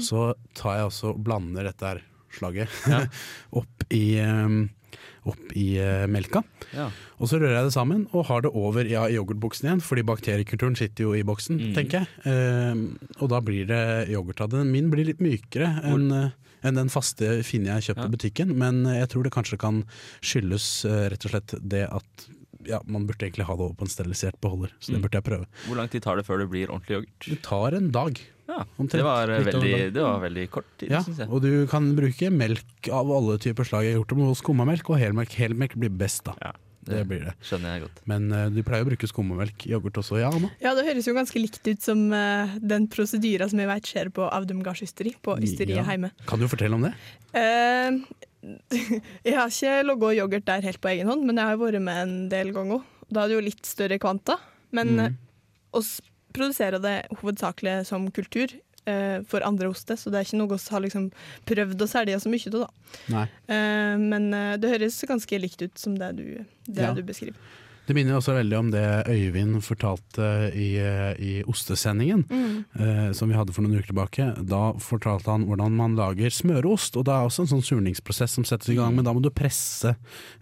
så 0.00 0.32
tar 0.54 0.78
jeg 0.80 0.88
også 0.88 1.12
og 1.14 1.22
blander 1.24 1.64
dette 1.68 1.84
her 1.84 2.00
slaget 2.32 2.68
Ja. 2.88 3.04
opp 3.60 3.84
i, 3.92 4.16
eh, 4.18 4.68
opp 5.26 5.52
i 5.54 5.76
eh, 5.78 6.06
melka. 6.10 6.42
Ja. 6.74 6.88
Og 7.20 7.28
så 7.30 7.38
rører 7.38 7.58
jeg 7.60 7.68
det 7.68 7.74
sammen 7.76 8.06
og 8.12 8.26
har 8.26 8.42
det 8.42 8.50
over 8.54 8.84
ja, 8.88 9.04
i 9.06 9.14
yoghurtboksen 9.18 9.68
igjen, 9.68 9.80
fordi 9.84 10.02
bakteriekulturen 10.08 10.74
sitter 10.76 11.04
jo 11.04 11.12
i 11.14 11.22
boksen, 11.22 11.60
Mm. 11.62 11.74
tenker 11.76 12.02
jeg. 12.02 12.08
Eh, 12.26 13.20
og 13.22 13.28
da 13.30 13.40
blir 13.40 13.66
det 13.66 13.82
yoghurt 14.10 14.40
av 14.40 14.50
det. 14.50 14.64
Min 14.66 14.90
blir 14.90 15.04
litt 15.06 15.20
mykere 15.22 15.82
enn 15.84 16.10
eh, 16.12 16.30
enn 16.64 16.76
den 16.78 16.88
faste 16.94 17.42
finne 17.42 17.74
jeg 17.74 17.88
kjøper 17.90 18.04
i 18.04 18.10
Ja. 18.10 18.14
butikken, 18.14 18.52
men 18.56 18.84
jeg 18.86 19.08
tror 19.10 19.24
det 19.24 19.32
kanskje 19.34 19.58
kan 19.58 19.80
skyldes 20.22 20.84
eh, 20.86 21.08
rett 21.10 21.24
og 21.26 21.32
slett 21.32 21.54
det 21.60 21.88
at 21.90 22.26
ja, 22.64 22.78
man 22.86 23.06
burde 23.08 23.26
egentlig 23.26 23.46
ha 23.48 23.56
det 23.58 23.64
over 23.64 23.74
på 23.74 23.82
en 23.82 23.90
sterilisert 23.90 24.36
beholder, 24.40 24.70
så 24.78 24.92
det 24.92 25.00
Mm. 25.00 25.02
burde 25.02 25.18
jeg 25.18 25.24
prøve. 25.26 25.46
Hvor 25.66 25.76
lang 25.76 25.88
tid 25.90 26.02
tar 26.02 26.16
det 26.16 26.24
før 26.26 26.38
det 26.38 26.48
blir 26.50 26.68
ordentlig 26.70 27.00
yoghurt? 27.00 27.26
Det 27.26 27.42
tar 27.42 27.74
en 27.74 27.90
dag. 27.90 28.20
Ja, 28.52 28.64
det 28.92 29.02
var, 29.06 29.30
eh, 29.32 29.44
veldig, 29.46 29.76
det 29.96 30.02
var 30.04 30.18
veldig 30.20 30.44
kort 30.52 30.68
tid, 30.78 30.90
Ja, 30.92 31.00
syns 31.06 31.22
jeg. 31.22 31.28
og 31.32 31.40
du 31.42 31.66
kan 31.70 31.86
bruke 31.96 32.28
melk 32.30 32.88
av 32.92 33.08
alle 33.16 33.38
typer 33.40 33.64
slag. 33.64 33.86
Jeg 33.86 33.94
har 33.96 34.02
gjort 34.02 34.12
det 34.12 34.18
med 34.18 34.36
skummamelk 34.36 34.90
og 34.92 34.98
helmelk. 35.00 35.32
Helmelk 35.40 35.74
blir 35.80 35.90
best, 35.90 36.24
da. 36.28 36.34
Ja, 36.42 36.52
Det 36.84 37.06
blir 37.08 37.20
det. 37.28 37.32
skjønner 37.46 37.76
jeg 37.78 37.82
godt. 37.84 38.00
Men 38.10 38.26
uh, 38.32 38.48
du 38.50 38.58
pleier 38.66 38.82
å 38.84 38.88
bruke 38.90 39.06
skummamelk 39.08 39.66
i 39.68 39.70
yoghurt 39.72 39.94
også, 40.02 40.18
ja 40.20 40.28
Anna? 40.34 40.50
Ja, 40.60 40.74
det 40.74 40.84
høres 40.84 41.06
jo 41.06 41.14
ganske 41.14 41.38
likt 41.40 41.62
ut 41.70 41.80
som 41.80 42.10
uh, 42.12 42.58
den 42.58 42.88
prosedyra 42.90 43.48
som 43.48 43.58
jeg 43.62 43.68
vet 43.70 43.86
skjer 43.86 44.10
på 44.12 44.26
Avdum 44.28 44.62
gardsysteri, 44.66 45.14
på 45.22 45.38
ysteriet 45.40 45.78
Ja. 45.78 45.84
hjemme. 45.86 46.10
Kan 46.26 46.40
du 46.42 46.48
fortelle 46.50 46.74
om 46.74 46.82
det? 46.82 46.92
Uh, 47.32 48.02
jeg 49.24 49.36
har 49.38 49.46
ikke 49.52 49.76
logga 49.86 50.10
yoghurt 50.18 50.44
der 50.48 50.60
helt 50.66 50.80
på 50.82 50.90
egen 50.90 51.06
hånd, 51.06 51.22
men 51.24 51.38
jeg 51.38 51.46
har 51.52 51.56
vært 51.60 51.80
med 51.80 52.02
en 52.02 52.16
del 52.32 52.50
ganger. 52.52 52.82
Da 53.12 53.24
er 53.24 53.28
det 53.30 53.36
jo 53.38 53.44
litt 53.46 53.64
større 53.68 53.98
kvanta. 54.02 54.38
Men 54.72 54.88
Mm. 54.96 55.04
eh, 55.06 55.12
oss 55.78 56.00
produserer 56.32 56.82
det 56.82 56.96
hovedsakelig 57.20 57.86
som 57.88 58.10
kultur 58.14 58.52
eh, 58.86 59.22
for 59.28 59.44
andre 59.46 59.68
oster, 59.72 59.96
så 59.96 60.10
det 60.10 60.20
er 60.20 60.26
ikke 60.28 60.40
noe 60.40 60.56
vi 60.56 60.60
har 60.74 60.82
liksom 60.84 61.10
prøvd 61.48 61.84
å 61.84 61.90
selge 61.90 62.20
så 62.22 62.32
mye 62.32 62.52
av. 62.62 62.70
Eh, 63.48 63.96
men 64.02 64.32
eh, 64.34 64.56
det 64.62 64.72
høres 64.74 65.00
ganske 65.08 65.38
likt 65.42 65.62
ut 65.62 65.78
som 65.78 65.94
det 65.98 66.12
du, 66.18 66.26
det 66.66 66.82
Ja. 66.88 66.92
du 66.94 67.02
beskriver. 67.02 67.36
Det 67.82 67.96
minner 67.96 68.14
også 68.14 68.36
veldig 68.36 68.54
om 68.54 68.68
det 68.70 68.84
Øyvind 69.10 69.56
fortalte 69.66 70.26
i, 70.54 70.68
i 71.18 71.32
ostesendingen, 71.50 72.22
eh, 72.30 73.08
som 73.16 73.30
vi 73.30 73.34
hadde 73.34 73.54
for 73.56 73.64
noen 73.64 73.80
uker 73.80 73.90
tilbake. 73.90 74.26
Da 74.46 74.60
fortalte 74.78 75.32
han 75.32 75.48
hvordan 75.48 75.74
man 75.80 75.96
lager 75.98 76.30
smøreost, 76.30 76.94
og 77.00 77.08
det 77.08 77.16
er 77.16 77.26
også 77.26 77.42
en 77.42 77.50
sånn 77.56 77.66
surningsprosess 77.66 78.38
som 78.38 78.46
settes 78.46 78.70
i 78.70 78.78
gang, 78.78 78.94
men 78.94 79.08
da 79.08 79.14
må 79.14 79.24
du 79.24 79.32
presse, 79.34 79.96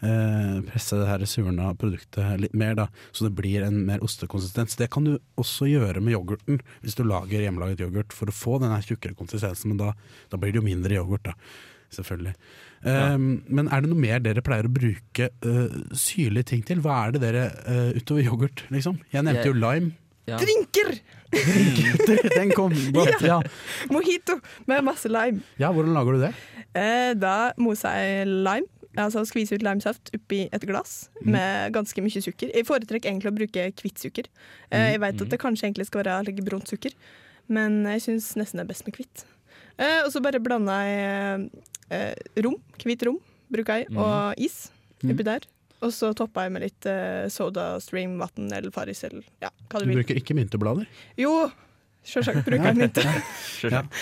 eh, 0.04 0.60
presse 0.68 1.00
det 1.00 1.08
her 1.08 1.24
surna 1.24 1.72
produktet 1.80 2.44
litt 2.44 2.56
mer, 2.60 2.76
da, 2.82 2.88
så 3.10 3.24
det 3.26 3.34
blir 3.40 3.64
en 3.64 3.86
mer 3.88 4.04
ostekonsistens. 4.04 4.76
Det 4.76 4.90
kan 4.92 5.08
du 5.08 5.16
også 5.40 5.70
gjøre 5.70 6.04
med 6.04 6.18
yoghurten, 6.18 6.60
hvis 6.84 6.98
du 7.00 7.06
lager 7.08 7.40
hjemmelaget 7.40 7.86
yoghurt, 7.86 8.12
for 8.12 8.28
å 8.28 8.36
få 8.36 8.60
den 8.60 8.76
tjukkere 8.84 9.16
konsistensen, 9.16 9.72
men 9.72 9.80
da, 9.80 9.94
da 10.28 10.36
blir 10.40 10.52
det 10.52 10.60
jo 10.60 10.68
mindre 10.68 11.00
yoghurt, 11.00 11.32
da. 11.32 11.38
Selvfølgelig. 11.90 12.36
Ja. 12.84 13.14
Um, 13.14 13.42
men 13.48 13.68
er 13.68 13.82
det 13.84 13.90
noe 13.90 14.00
mer 14.00 14.20
dere 14.24 14.40
pleier 14.40 14.64
å 14.64 14.72
bruke 14.72 15.26
uh, 15.44 15.74
syrlige 15.92 16.46
ting 16.54 16.62
til? 16.64 16.80
Hva 16.80 17.06
er 17.08 17.12
det 17.12 17.20
dere 17.26 17.42
uh, 17.68 17.90
utover 17.98 18.24
yoghurt, 18.24 18.62
liksom? 18.72 19.00
Jeg 19.12 19.24
nevnte 19.26 19.44
Jeg- 19.44 19.52
jo 19.52 19.58
lime. 19.60 19.92
Ja. 20.30 20.36
Drinker! 20.38 21.00
Den 22.36 22.50
kom 22.54 22.72
godt, 22.94 23.22
ja. 23.24 23.40
Mojito 23.90 24.36
med 24.70 24.84
masse 24.86 25.08
lime. 25.10 25.40
ja, 25.58 25.70
hvordan 25.72 25.94
lager 25.96 26.12
du 26.16 26.20
det? 26.22 26.32
Eh, 26.78 27.14
da 27.18 27.52
moser 27.58 27.96
jeg 27.98 28.28
lime. 28.30 28.68
Altså 28.98 29.22
Skvise 29.26 29.54
ut 29.54 29.62
limesaft 29.62 30.10
oppi 30.16 30.44
et 30.52 30.64
glass 30.66 31.08
Mm. 31.22 31.30
med 31.36 31.72
ganske 31.76 32.02
mye 32.02 32.22
sukker. 32.24 32.50
Jeg 32.54 32.66
foretrekker 32.66 33.10
egentlig 33.10 33.30
å 33.30 33.36
bruke 33.36 33.66
hvitt 33.82 33.98
sukker. 34.02 34.24
Eh, 34.72 34.92
jeg 34.92 35.00
vet 35.00 35.14
Mm. 35.14 35.22
at 35.22 35.28
det 35.30 35.38
kanskje 35.40 35.66
egentlig 35.68 35.86
skal 35.86 36.02
være 36.04 36.24
like, 36.26 36.42
brunt 36.44 36.66
sukker, 36.68 36.90
men 37.48 37.84
jeg 37.86 38.00
syns 38.02 38.34
nesten 38.36 38.58
det 38.58 38.64
er 38.64 38.72
best 38.72 38.86
med 38.86 38.96
hvitt. 38.96 39.24
Eh, 39.78 40.02
og 40.04 40.10
så 40.12 40.20
bare 40.22 40.40
blander 40.40 40.82
jeg 40.86 41.50
eh, 41.90 42.14
rom, 42.42 42.56
hvitt 42.82 43.02
rom, 43.06 43.18
bruker 43.52 43.80
jeg, 43.82 43.88
Mm. 43.90 43.98
og 43.98 44.34
is 44.38 44.70
Mm. 45.02 45.10
oppi 45.14 45.24
der. 45.24 45.40
Og 45.82 45.90
så 45.96 46.10
topper 46.14 46.42
jeg 46.44 46.52
med 46.52 46.62
litt 46.62 46.84
eh, 46.86 47.26
soda 47.32 47.78
stream, 47.80 48.18
vann 48.20 48.52
eller 48.52 48.70
Farris 48.70 49.02
eller 49.04 49.22
ja, 49.40 49.48
hva 49.70 49.80
Du 49.80 49.86
vil. 49.86 49.94
du 49.96 50.02
bruker 50.02 50.14
ikke 50.20 50.34
mynteblader? 50.36 50.86
Jo, 51.16 51.50
Selvsagt 52.04 52.44
bruker 52.46 52.64
jeg 52.64 52.76
mynte. 52.80 53.02
Selvsagt. 53.60 53.92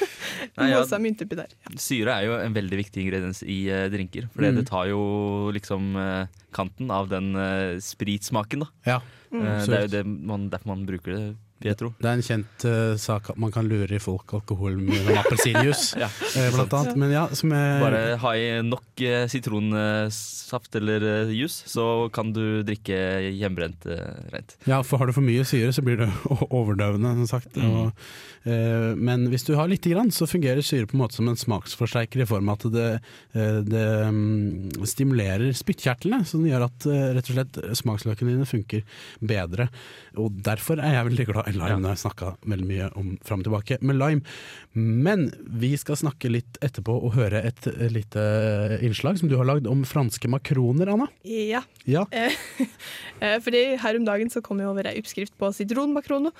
Nei, 0.58 0.66
ja, 0.70 0.80
mynte 0.84 0.98
mynt 1.00 1.22
oppi 1.24 1.36
der. 1.38 1.48
syre 1.80 2.12
er 2.20 2.26
jo 2.26 2.34
en 2.38 2.52
veldig 2.56 2.78
viktig 2.82 3.00
ingrediens 3.04 3.42
i 3.48 3.68
eh, 3.72 3.86
drinker. 3.92 4.28
For 4.32 4.42
Mm. 4.44 4.56
det 4.60 4.66
tar 4.68 4.86
jo 4.90 5.50
liksom 5.56 5.96
eh, 5.96 6.26
kanten 6.52 6.90
av 6.92 7.08
den 7.08 7.34
eh, 7.34 7.76
spritsmaken. 7.80 8.60
da. 8.60 8.68
Ja. 8.86 8.98
Mm. 9.32 9.40
Eh, 9.46 9.64
det 9.66 9.78
er 9.78 9.86
jo 9.86 9.92
det 9.96 10.04
man, 10.06 10.48
derfor 10.50 10.66
man 10.74 10.84
bruker 10.86 11.12
det, 11.16 11.36
vil 11.56 11.70
jeg 11.70 11.78
tro. 11.80 11.88
Det 11.96 12.08
er 12.08 12.18
en 12.18 12.24
kjent 12.24 12.64
uh, 12.68 12.94
sak 13.00 13.30
at 13.32 13.38
man 13.40 13.52
kan 13.54 13.68
lure 13.68 13.96
i 13.96 14.00
folk 14.02 14.34
alkohol 14.36 14.76
med 14.76 15.08
appelsinjuice, 15.22 15.96
Ja, 16.02 16.10
eh, 16.36 16.50
blant 16.52 16.74
annet. 16.76 16.98
Men 17.00 17.14
ja, 17.14 17.24
som 17.32 17.54
er 17.56 17.80
Bare 17.80 18.02
ha 18.20 18.32
i 18.36 18.46
nok 18.66 18.84
uh, 19.00 19.24
sitronsaft 19.32 20.76
eller 20.76 21.06
uh, 21.06 21.32
juice, 21.32 21.64
så 21.72 22.10
kan 22.12 22.34
du 22.36 22.60
drikke 22.66 22.98
hjemmebrent 23.30 23.88
rent. 24.34 24.56
Ja, 24.68 24.82
for 24.84 25.00
har 25.00 25.08
du 25.08 25.16
for 25.16 25.24
mye 25.24 25.46
syre, 25.48 25.72
så 25.72 25.84
blir 25.86 26.02
det 26.02 26.10
overdøvende, 26.58 27.14
som 27.22 27.30
sagt. 27.38 27.56
Mm. 27.56 27.76
Og, 27.86 28.08
men 28.46 29.24
hvis 29.32 29.42
du 29.42 29.56
har 29.58 29.66
lite 29.66 29.90
grann, 29.90 30.12
så 30.14 30.28
fungerer 30.30 30.62
syre 30.62 30.86
på 30.86 30.94
en 30.94 31.00
måte 31.00 31.16
som 31.18 31.26
en 31.26 31.38
smaksforsterker 31.38 32.22
i 32.22 32.28
form 32.30 32.52
av 32.52 32.60
at 32.60 32.66
det, 32.70 32.90
det 33.66 33.86
um, 34.06 34.68
stimulerer 34.86 35.50
spyttkjertlene, 35.56 36.22
som 36.28 36.44
gjør 36.46 36.68
at 36.68 36.86
rett 36.86 37.32
og 37.32 37.34
slett 37.34 37.58
smaksløkene 37.80 38.36
dine 38.36 38.46
funker 38.46 38.84
bedre. 39.18 39.66
Og 40.20 40.38
derfor 40.46 40.78
er 40.78 40.94
jeg 40.94 41.08
veldig 41.10 41.26
glad 41.32 41.45
i 41.46 41.52
lime, 41.52 41.68
Ja. 41.68 41.78
når 41.78 41.94
jeg 41.94 42.02
snakka 42.04 42.36
veldig 42.46 42.66
mye 42.66 42.90
om 42.96 43.18
fram 43.24 43.40
og 43.40 43.46
tilbake 43.46 43.78
med 43.82 43.96
lime. 43.96 44.22
Men 44.74 45.32
vi 45.46 45.76
skal 45.76 45.96
snakke 45.96 46.30
litt 46.30 46.58
etterpå 46.60 47.02
og 47.02 47.14
høre 47.14 47.44
et, 47.44 47.66
eh, 47.66 47.88
lite 47.88 48.80
innslag 48.82 49.18
som 49.18 49.28
du 49.28 49.36
har 49.36 49.44
lagd 49.44 49.66
om 49.66 49.84
franske 49.84 50.28
makroner, 50.28 50.92
Anna. 50.92 51.08
Ja. 51.24 51.62
Ja. 51.86 52.04
Eh, 52.10 52.32
eh, 53.20 53.38
fordi 53.38 53.78
her 53.78 53.96
om 53.96 54.04
dagen 54.04 54.28
så 54.28 54.42
kom 54.42 54.58
jeg 54.58 54.68
over 54.68 54.86
ei 54.86 54.98
oppskrift 55.00 55.36
på 55.38 55.52
sitronmakrono. 55.54 56.32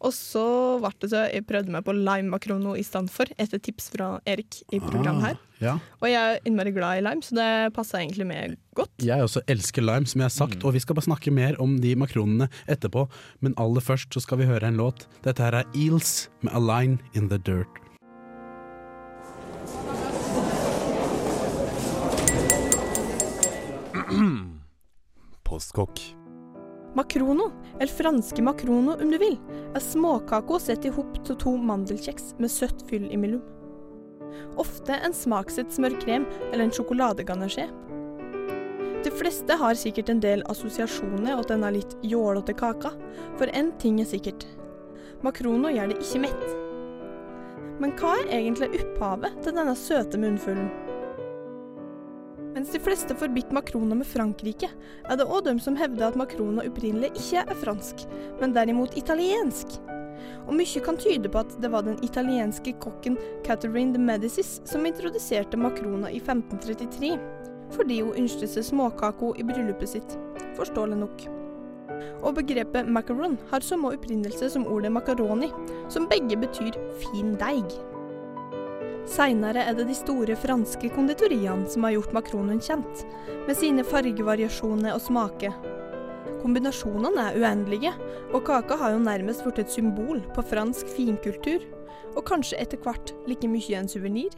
Og 0.00 0.12
så 0.12 0.78
ble 0.80 0.92
det 1.00 1.10
så 1.10 1.26
jeg 1.32 1.46
prøvde 1.46 1.70
meg 1.70 1.84
på 1.84 1.92
lime-makrono 1.92 2.76
i 2.76 2.82
stand 2.82 3.10
for, 3.10 3.26
etter 3.38 3.60
tips 3.60 3.90
fra 3.90 4.20
Erik 4.26 4.62
i 4.72 4.80
programmet 4.80 5.32
her. 5.32 5.38
Ja. 5.60 5.76
Og 6.00 6.08
jeg 6.08 6.16
er 6.16 6.38
innmari 6.48 6.72
glad 6.72 6.98
i 6.98 7.04
lime, 7.04 7.20
så 7.24 7.36
det 7.36 7.74
passa 7.76 8.00
egentlig 8.00 8.26
med 8.30 8.56
godt. 8.76 8.92
Jeg 9.04 9.20
også 9.20 9.42
elsker 9.50 9.84
lime, 9.84 10.08
som 10.08 10.22
jeg 10.22 10.30
har 10.30 10.32
sagt, 10.32 10.64
og 10.64 10.72
vi 10.72 10.80
skal 10.80 10.96
bare 10.96 11.08
snakke 11.10 11.30
mer 11.36 11.58
om 11.60 11.76
de 11.82 11.92
makronene 12.00 12.48
etterpå. 12.64 13.04
Men 13.44 13.54
aller 13.60 13.84
først 13.84 14.08
så 14.16 14.20
skal 14.24 14.40
vi 14.40 14.48
høre 14.48 14.66
en 14.72 14.80
låt. 14.80 15.04
Dette 15.26 15.44
her 15.44 15.54
er 15.60 15.68
Eels 15.76 16.30
med 16.40 16.52
'A 16.56 16.60
Line 16.64 16.98
In 17.12 17.28
The 17.28 17.38
Dirt'. 17.38 17.76
Postkokk. 25.44 26.00
Makrono, 26.96 27.52
eller 27.78 27.92
franske 27.92 28.42
makrono 28.42 28.96
om 28.98 29.10
du 29.12 29.18
vil, 29.18 29.38
er 29.76 29.80
småkako 29.80 30.58
sett 30.58 30.84
i 30.88 30.90
hop 30.90 31.24
til 31.26 31.36
to 31.38 31.56
mandelkjeks 31.56 32.34
med 32.40 32.50
søtt 32.50 32.82
fyll 32.88 33.06
imellom. 33.14 33.59
Ofte 34.60 34.96
en 34.96 35.14
smaksett 35.16 35.72
smørkrem 35.74 36.26
eller 36.50 36.66
en 36.66 36.74
sjokoladeganasje. 36.74 37.68
De 39.04 39.10
fleste 39.14 39.56
har 39.56 39.78
sikkert 39.80 40.10
en 40.12 40.20
del 40.20 40.42
assosiasjoner 40.52 41.38
til 41.40 41.54
denne 41.54 41.70
litt 41.78 41.94
jålete 42.04 42.52
kaka, 42.52 42.92
for 43.38 43.48
én 43.56 43.70
ting 43.80 44.00
er 44.02 44.08
sikkert. 44.10 44.44
Makrono 45.24 45.72
gjør 45.72 45.92
det 45.92 46.02
ikke 46.04 46.20
mett. 46.26 46.50
Men 47.80 47.94
hva 47.96 48.12
er 48.20 48.34
egentlig 48.42 48.74
opphavet 48.76 49.40
til 49.40 49.56
denne 49.56 49.72
søte 49.78 50.20
munnfullen? 50.20 50.68
Mens 52.50 52.72
de 52.74 52.80
fleste 52.82 53.14
forbitt 53.16 53.52
makrona 53.56 53.96
med 53.96 54.08
Frankrike, 54.10 54.68
er 55.08 55.16
det 55.16 55.24
òg 55.24 55.46
de 55.46 55.54
som 55.64 55.78
hevder 55.78 56.10
at 56.10 56.18
makrona 56.18 56.66
opprinnelig 56.68 57.12
ikke 57.14 57.46
er 57.46 57.60
fransk, 57.62 58.04
men 58.40 58.52
derimot 58.56 58.98
italiensk. 59.00 59.78
Og 60.46 60.54
mye 60.58 60.82
kan 60.84 60.98
tyde 61.00 61.30
på 61.30 61.42
at 61.42 61.52
det 61.62 61.70
var 61.72 61.84
den 61.86 61.98
italienske 62.04 62.74
kokken 62.82 63.18
Catherine 63.46 63.94
de 63.94 64.02
Medicis 64.02 64.58
som 64.68 64.86
introduserte 64.86 65.60
makrona 65.60 66.10
i 66.10 66.20
1533, 66.22 67.12
fordi 67.74 68.00
hun 68.00 68.16
ønsket 68.24 68.50
seg 68.54 68.66
småkako 68.70 69.34
i 69.38 69.46
bryllupet 69.46 69.94
sitt, 69.94 70.16
forståelig 70.58 70.98
nok. 71.04 71.28
Og 72.24 72.34
begrepet 72.36 72.88
macaron 72.88 73.38
har 73.50 73.64
samme 73.64 73.92
opprinnelse 73.94 74.50
som 74.52 74.66
ordet 74.68 74.92
macaroni, 74.92 75.50
som 75.92 76.08
begge 76.10 76.38
betyr 76.40 76.76
fin 77.04 77.36
deig. 77.40 77.78
Seinere 79.10 79.64
er 79.66 79.74
det 79.74 79.88
de 79.88 79.96
store 79.96 80.36
franske 80.38 80.90
konditoriene 80.94 81.66
som 81.70 81.86
har 81.86 81.96
gjort 81.96 82.14
makronen 82.14 82.60
kjent, 82.62 83.04
med 83.48 83.56
sine 83.58 83.84
fargevariasjoner 83.86 84.94
og 84.94 85.02
smaker. 85.02 85.56
Kombinasjonene 86.40 87.26
er 87.30 87.36
uendelige, 87.40 87.92
og 88.32 88.44
kaka 88.48 88.78
har 88.80 88.94
jo 88.94 89.02
nærmest 89.04 89.44
blitt 89.44 89.60
et 89.64 89.72
symbol 89.72 90.22
på 90.34 90.44
fransk 90.48 90.88
finkultur, 90.94 91.64
og 92.16 92.24
kanskje 92.26 92.58
etter 92.62 92.80
hvert 92.82 93.12
like 93.28 93.48
mye 93.50 93.76
en 93.78 93.90
suvenir. 93.90 94.32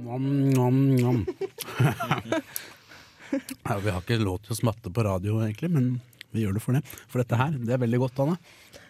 Nam-nam-nam. 0.00 1.22
ja, 3.68 3.78
vi 3.78 3.90
har 3.94 4.00
ikke 4.02 4.18
lov 4.24 4.40
til 4.44 4.56
å 4.56 4.58
smatte 4.58 4.90
på 4.90 5.04
radio, 5.06 5.38
egentlig, 5.44 5.70
men 5.70 5.90
vi 6.34 6.44
gjør 6.44 6.58
det 6.58 6.64
for 6.64 6.74
det. 6.76 6.82
For 7.06 7.22
dette 7.22 7.38
her, 7.38 7.54
det 7.54 7.76
er 7.76 7.82
veldig 7.84 8.02
godt, 8.02 8.22
Anne. 8.24 8.36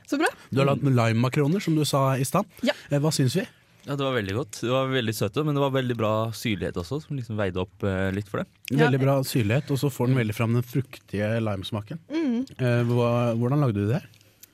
Så 0.09 0.19
bra. 0.19 0.31
Du 0.51 0.63
har 0.63 0.71
lagd 0.73 0.87
lime-makroner, 0.89 1.63
som 1.63 1.77
du 1.77 1.85
sa 1.87 2.17
i 2.19 2.25
stad. 2.27 2.49
Ja. 2.67 2.75
Eh, 2.89 2.99
Hva 3.03 3.13
syns 3.15 3.37
vi? 3.39 3.45
Ja, 3.87 3.97
Det 3.97 4.05
var 4.05 4.13
veldig 4.15 4.35
godt. 4.37 4.61
Det 4.61 4.71
var 4.71 4.91
veldig 4.93 5.15
søte, 5.17 5.45
men 5.45 5.55
det 5.57 5.63
var 5.63 5.71
veldig 5.75 5.97
bra 5.97 6.11
syrlighet 6.37 6.77
også, 6.83 6.99
som 7.07 7.17
liksom 7.17 7.39
veide 7.41 7.63
opp 7.63 7.83
eh, 7.89 8.11
litt 8.13 8.29
for 8.29 8.43
det. 8.43 8.49
Ja. 8.71 8.85
Veldig 8.87 9.01
bra 9.03 9.15
syrlighet, 9.27 9.71
og 9.73 9.81
så 9.81 9.91
får 9.91 10.11
den 10.11 10.19
veldig 10.21 10.37
fram 10.37 10.53
den 10.59 10.67
fruktige 10.67 11.31
limesmaken. 11.41 11.99
Mm. 12.13 12.37
Eh, 12.59 12.83
hva- 12.91 13.33
hvordan 13.41 13.65
lagde 13.65 13.81
du 13.81 13.89
det? 13.95 14.03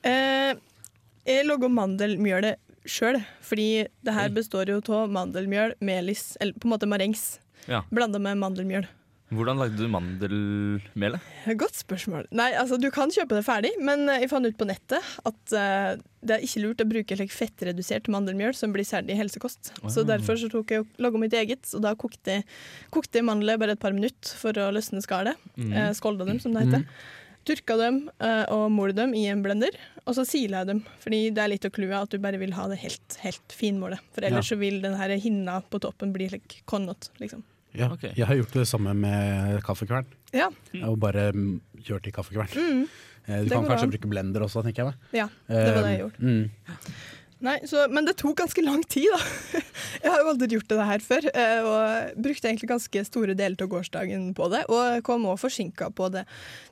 Eh, 0.07 0.53
jeg 1.27 1.45
lager 1.49 1.69
mandelmjølet 1.69 2.55
sjøl, 2.87 3.19
fordi 3.43 3.87
det 4.07 4.13
her 4.15 4.29
består 4.31 4.69
jo 4.71 4.79
av 4.95 5.11
mandelmjøl, 5.11 5.73
melis, 5.83 6.37
eller 6.39 6.53
på 6.55 6.69
en 6.69 6.71
måte 6.77 6.87
marengs, 6.87 7.39
Ja. 7.67 7.81
blanda 7.91 8.19
med 8.19 8.37
mandelmjøl. 8.39 8.87
Hvordan 9.27 9.57
lagde 9.59 9.75
du 9.75 9.89
mandelmelet? 9.91 11.19
Godt 11.59 11.75
spørsmål. 11.81 12.29
Nei, 12.31 12.51
altså 12.55 12.77
Du 12.79 12.87
kan 12.95 13.11
kjøpe 13.11 13.35
det 13.35 13.43
ferdig, 13.43 13.73
men 13.83 14.05
eh, 14.07 14.21
jeg 14.23 14.29
fant 14.31 14.47
ut 14.47 14.55
på 14.59 14.67
nettet 14.69 15.03
at 15.27 15.55
uh, 15.57 15.99
det 16.23 16.37
er 16.37 16.45
ikke 16.47 16.61
lurt 16.63 16.83
å 16.83 16.87
bruke 16.87 17.17
like, 17.19 17.35
fettredusert 17.35 18.07
mandelmjøl 18.11 18.55
som 18.55 18.71
blir 18.75 18.87
særlig 18.87 19.15
i 19.15 19.19
helsekost. 19.19 19.73
Så 19.91 20.05
Ah. 20.05 20.07
derfor 20.13 20.39
så 20.39 20.47
tok 20.51 20.71
jeg 20.71 20.85
og 20.85 20.87
laga 21.03 21.19
mitt 21.19 21.35
eget, 21.35 21.67
og 21.75 21.83
da 21.83 21.91
kokte 21.99 22.37
jeg 22.39 22.45
kokte 22.95 23.19
jeg 23.19 23.27
mandler 23.27 23.59
bare 23.59 23.75
et 23.75 23.83
par 23.83 23.91
minutter 23.95 24.31
for 24.39 24.55
å 24.63 24.69
løsne 24.71 25.03
skallet. 25.03 25.35
Mm. 25.57 25.73
Uh, 25.75 25.91
Skolda 25.97 26.23
dem, 26.27 26.39
som 26.39 26.55
det 26.55 26.63
heter. 26.65 26.87
Turka 27.47 27.77
dem 27.79 27.99
uh, 28.23 28.43
og 28.51 28.65
mol 28.75 28.91
dem 28.95 29.13
i 29.15 29.25
en 29.31 29.43
blender, 29.43 29.75
og 30.05 30.15
så 30.15 30.23
sila 30.27 30.63
jeg 30.63 30.71
dem. 30.71 30.81
Fordi 31.03 31.21
det 31.35 31.43
er 31.43 31.51
litt 31.51 31.67
av 31.67 31.71
clouet 31.75 31.95
at 31.99 32.11
du 32.15 32.17
bare 32.23 32.39
vil 32.39 32.55
ha 32.55 32.65
det 32.71 32.79
helt, 32.81 33.19
helt 33.23 33.55
finmålet. 33.55 33.99
For 34.15 34.23
ellers 34.27 34.47
Ja. 34.51 34.55
så 34.55 34.59
vil 34.63 34.81
denne 34.83 35.19
hinna 35.19 35.59
på 35.67 35.79
toppen 35.83 36.11
bli 36.15 36.27
like 36.31 36.63
konnot, 36.67 37.11
liksom. 37.19 37.43
Ja, 37.77 37.89
okay. 37.93 38.11
Jeg 38.17 38.25
har 38.29 38.35
gjort 38.39 38.55
det 38.57 38.65
samme 38.69 38.93
med 38.97 39.59
kaffekvern. 39.67 40.07
Ja. 40.35 40.49
Jeg 40.73 40.83
har 40.85 40.95
bare 41.01 41.29
mm, 41.35 41.59
kjørt 41.85 42.07
i 42.09 42.15
kaffekvern. 42.15 42.55
Mm, 42.57 42.87
Eh, 43.27 43.41
Du 43.43 43.49
Det 43.49 43.57
kan 43.57 43.65
kanskje 43.67 43.83
an. 43.83 43.91
bruke 43.91 44.07
blender 44.07 44.39
også, 44.45 44.61
tenker 44.63 44.85
jeg 44.85 44.93
ja, 45.19 45.25
det 45.51 45.73
var 45.75 45.81
det 45.83 45.89
jeg 45.91 45.97
Eh, 45.97 45.99
gjorde. 45.99 46.19
Mm. 46.23 46.85
Nei, 47.43 47.59
så, 47.69 47.83
men 47.93 48.05
det 48.07 48.15
tok 48.17 48.37
ganske 48.39 48.63
lang 48.65 48.79
tid, 48.89 49.11
da. 49.13 49.19
Jeg 50.03 50.09
har 50.13 50.21
jo 50.23 50.29
aldri 50.31 50.47
gjort 50.55 50.69
det 50.71 50.85
her 50.89 51.03
før, 51.05 51.27
eh, 51.37 51.59
og 51.67 52.21
brukte 52.23 52.47
egentlig 52.49 52.69
ganske 52.71 53.03
store 53.05 53.35
deler 53.37 53.59
av 53.61 53.69
gårsdagen 53.69 54.31
på 54.37 54.47
det. 54.49 54.63
Og 54.73 55.03
kom 55.05 55.27
også 55.29 55.43
forsinka 55.45 55.91
på 55.93 56.07
det 56.15 56.23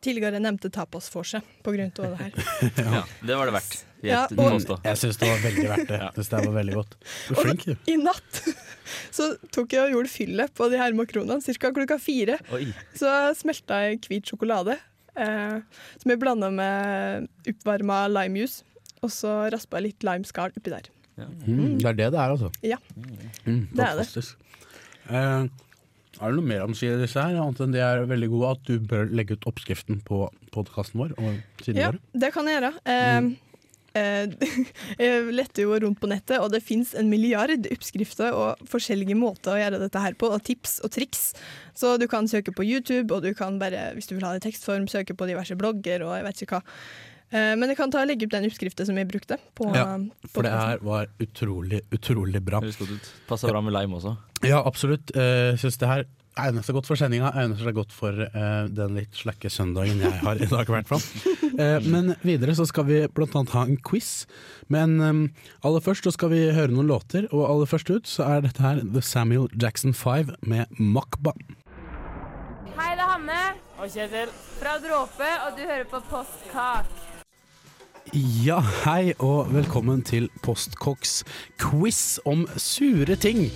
tidligere 0.02 0.40
nevnte 0.42 0.72
tapasvorset 0.74 1.44
av 1.68 2.16
det 2.16 2.18
her. 2.24 2.32
Ja, 2.82 3.04
det 3.22 3.36
var 3.38 3.46
det 3.52 3.58
verdt. 3.60 3.86
Ja, 4.08 4.24
og- 4.28 4.84
Jeg 4.86 4.98
syns 5.02 5.18
det 5.22 5.28
var 5.30 5.40
veldig 5.44 5.68
verdt 5.72 5.88
det. 5.90 6.00
Ja. 6.00 6.10
Synes 6.16 6.30
det 6.30 6.42
var 6.46 6.54
veldig 6.60 6.74
godt. 6.80 6.96
Du 7.28 7.34
er 7.34 7.42
flink, 7.44 7.66
du. 7.66 7.76
I 7.92 7.96
natt 7.98 8.42
så 9.12 9.30
tok 9.52 9.74
jeg 9.74 9.82
og 9.88 9.92
gjorde 9.96 10.12
fyllet 10.14 10.54
på 10.54 10.70
de 10.72 10.78
her 10.78 10.94
makronene 10.94 11.42
ca. 11.42 11.72
klokka 11.72 11.98
fire. 12.00 12.38
Oi. 12.54 12.68
Så 12.96 13.10
smelta 13.40 13.82
jeg 13.90 14.02
hvit 14.08 14.26
sjokolade, 14.32 14.78
eh, 15.18 15.60
som 16.02 16.12
jeg 16.12 16.20
blanda 16.22 16.52
med 16.52 17.28
oppvarma 17.48 18.06
limejuice. 18.12 18.64
Og 19.04 19.10
så 19.14 19.52
raspa 19.54 19.78
jeg 19.82 19.92
litt 19.92 20.04
limeskall 20.08 20.50
oppi 20.56 20.72
der. 20.72 20.88
Mm, 21.18 21.78
det 21.80 21.86
er 21.86 21.94
det 21.94 22.12
det 22.12 22.20
er, 22.20 22.32
altså. 22.34 22.50
Ja. 22.64 22.78
Mm, 23.46 23.68
Det 23.74 23.86
er 23.86 23.96
det. 24.02 24.36
Eh, 25.10 25.48
er 26.22 26.32
det 26.32 26.36
noe 26.40 26.48
mer 26.48 26.64
om 26.64 26.72
disse 26.74 27.20
her, 27.20 27.36
annet 27.36 27.60
enn 27.64 27.72
det 27.76 27.82
er 27.84 28.06
veldig 28.10 28.30
gode 28.32 28.52
at 28.56 28.64
du 28.68 28.80
bør 28.80 29.10
legge 29.12 29.36
ut 29.38 29.46
oppskriften 29.52 30.02
på 30.08 30.26
podkasten 30.56 30.96
vår 31.02 31.14
Ja, 31.76 31.92
vår. 31.92 32.00
det 32.16 32.34
kan 32.34 32.46
jeg 32.48 32.62
gjøre. 32.62 32.74
Eh, 32.86 33.20
Mm. 33.22 33.38
Eh, 33.96 34.28
jeg 35.02 35.34
lette 35.36 35.64
jo 35.66 35.76
rundt 35.82 36.00
på 36.02 36.10
nettet, 36.12 36.38
og 36.44 36.52
det 36.54 36.62
fins 36.66 36.94
en 37.00 37.10
milliard 37.12 37.54
oppskrifter 37.72 38.36
og 38.36 38.62
forskjellige 38.72 39.18
måter 39.18 39.56
å 39.56 39.60
gjøre 39.62 39.82
dette 39.86 40.04
her 40.04 40.18
på, 40.20 40.30
og 40.36 40.44
tips 40.46 40.80
og 40.86 40.94
triks. 40.96 41.30
Så 41.76 41.96
du 42.02 42.08
kan 42.12 42.30
søke 42.32 42.54
på 42.56 42.66
YouTube, 42.68 43.10
og 43.16 43.26
du 43.26 43.34
kan 43.38 43.60
bare, 43.62 43.90
hvis 43.98 44.08
du 44.12 44.16
vil 44.18 44.28
ha 44.28 44.36
det 44.36 44.44
i 44.44 44.48
tekstform, 44.50 44.88
søke 44.92 45.18
på 45.18 45.28
diverse 45.30 45.58
blogger 45.60 46.06
og 46.06 46.16
jeg 46.20 46.28
vet 46.30 46.46
ikke 46.46 46.60
hva. 46.60 46.80
Eh, 47.34 47.54
men 47.58 47.72
jeg 47.72 47.80
kan 47.80 47.92
ta 47.92 48.04
og 48.04 48.10
legge 48.12 48.28
opp 48.28 48.36
den 48.36 48.46
oppskriften 48.48 48.88
som 48.88 49.00
jeg 49.00 49.10
brukte. 49.10 49.40
På, 49.58 49.72
Ja, 49.76 49.88
For 50.32 50.46
det 50.46 50.54
her 50.54 50.84
var 50.86 51.10
utrolig, 51.20 51.82
utrolig 51.96 52.42
bra. 52.46 52.62
Passa 53.28 53.50
bra 53.50 53.64
med 53.66 53.74
lime 53.76 53.98
også. 53.98 54.14
Ja, 54.46 54.62
absolutt. 54.62 55.12
Eh, 55.16 55.56
Jeg 55.56 55.60
syns 55.64 55.80
det 55.82 55.90
her 55.90 56.06
egner 56.36 56.66
seg 56.66 56.76
godt 56.78 56.90
for 56.90 57.00
sendinga, 57.00 57.32
egner 57.40 57.60
seg 57.60 57.76
godt 57.78 57.94
for 57.96 58.16
uh, 58.16 58.68
den 58.72 58.98
litt 59.00 59.16
slakke 59.16 59.50
søndagen 59.52 60.02
jeg 60.04 60.20
har 60.22 60.40
i 60.40 60.50
dag, 60.52 60.68
i 60.68 60.76
hvert 60.76 60.90
fall. 60.90 61.04
Uh, 61.56 61.80
men 61.94 62.14
videre 62.26 62.56
så 62.58 62.68
skal 62.70 62.88
vi 62.90 63.02
blant 63.16 63.36
annet 63.38 63.56
ha 63.56 63.66
en 63.68 63.80
quiz. 63.88 64.12
Men 64.72 64.98
um, 65.00 65.24
aller 65.66 65.84
først 65.86 66.08
så 66.08 66.16
skal 66.16 66.34
vi 66.36 66.44
høre 66.56 66.74
noen 66.74 66.92
låter, 66.92 67.30
og 67.32 67.48
aller 67.48 67.72
først 67.72 67.92
ut 67.94 68.10
så 68.10 68.28
er 68.28 68.46
dette 68.48 68.64
her 68.64 68.84
The 68.84 69.04
Samuel 69.06 69.50
Jackson 69.56 69.96
5 69.96 70.36
med 70.44 70.80
Makba. 70.80 71.36
Hei, 72.76 72.92
det 72.96 73.02
er 73.02 73.10
Hanne. 73.16 73.42
Og 73.80 73.92
Kjetil. 73.92 74.32
Fra 74.60 74.78
Dråpe, 74.80 75.34
og 75.46 75.58
du 75.58 75.66
hører 75.68 75.88
på 75.92 76.00
Postkak. 76.12 77.06
Ja, 78.14 78.60
hei 78.86 79.16
og 79.18 79.50
velkommen 79.50 80.04
til 80.06 80.28
Postkoks 80.46 81.24
quiz 81.60 82.20
om 82.24 82.46
sure 82.56 83.18
ting. 83.20 83.50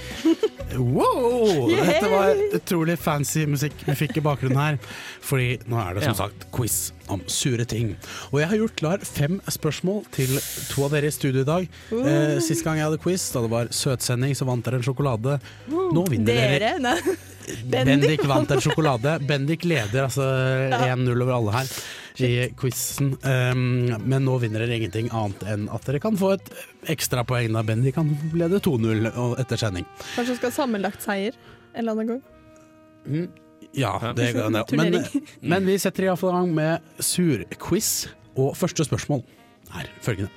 Wow! 0.78 1.70
Dette 1.72 2.10
var 2.12 2.36
utrolig 2.56 2.96
fancy 3.02 3.46
musikk 3.50 3.74
vi 3.88 3.96
fikk 3.98 4.18
i 4.20 4.24
bakgrunnen 4.26 4.60
her. 4.60 4.78
Fordi 5.26 5.60
nå 5.70 5.80
er 5.82 5.94
det 5.98 6.04
som 6.04 6.14
Ja. 6.14 6.18
sagt 6.28 6.46
quiz 6.54 6.92
om 7.10 7.22
sure 7.28 7.66
ting. 7.66 7.96
Og 8.32 8.40
jeg 8.42 8.50
har 8.50 8.58
gjort 8.58 8.76
klar 8.76 8.98
fem 9.06 9.40
spørsmål 9.50 10.04
til 10.12 10.28
to 10.70 10.84
av 10.86 10.92
dere 10.92 11.08
i 11.08 11.16
studio 11.16 11.42
i 11.42 11.46
dag. 11.46 11.68
Eh, 11.92 12.40
sist 12.40 12.64
gang 12.64 12.78
jeg 12.78 12.86
hadde 12.86 13.02
quiz, 13.02 13.32
da 13.34 13.42
det 13.42 13.50
var 13.50 13.66
søtsending, 13.68 14.36
så 14.38 14.46
vant 14.46 14.64
dere 14.64 14.76
en 14.76 14.84
sjokolade. 14.84 15.40
Nå 15.70 16.06
vinner 16.10 16.26
dere. 16.26 16.80
Dere? 16.80 17.86
Bendik 17.86 18.22
vant 18.30 18.52
en 18.52 18.62
sjokolade. 18.62 19.20
Bendik 19.26 19.64
leder 19.66 20.06
altså 20.06 20.22
1-0 20.70 21.22
over 21.24 21.34
alle 21.34 21.52
her 21.52 21.68
i 22.26 22.32
quizen. 22.60 23.14
Um, 23.24 23.62
men 24.06 24.26
nå 24.28 24.38
vinner 24.42 24.64
dere 24.66 24.78
ingenting 24.80 25.10
annet 25.16 25.44
enn 25.50 25.68
at 25.74 25.86
dere 25.88 26.02
kan 26.04 26.18
få 26.20 26.34
et 26.38 26.50
ekstrapoeng 26.94 27.54
da 27.56 27.64
Bendik 27.68 27.96
kan 27.98 28.10
lede 28.38 28.62
2-0 28.66 29.10
etter 29.42 29.62
sending. 29.62 29.88
Kanskje 30.16 30.34
du 30.36 30.40
skal 30.42 30.52
ha 30.52 30.58
sammenlagt 30.62 31.06
seier 31.06 31.38
en 31.74 31.82
eller 31.84 31.96
annen 31.96 32.12
gang. 32.16 32.26
Mm, 33.06 33.30
Ja, 33.78 33.92
det 34.18 34.32
kan 34.34 34.56
jeg. 34.58 34.66
Men, 34.80 34.96
men 35.46 35.66
vi 35.68 35.76
setter 35.78 36.08
iallfall 36.08 36.32
i 36.32 36.38
gang 36.40 36.54
med 36.58 37.04
surquiz. 37.06 38.08
Og 38.40 38.56
første 38.58 38.86
spørsmål 38.88 39.22
er 39.78 39.90
følgende. 40.02 40.32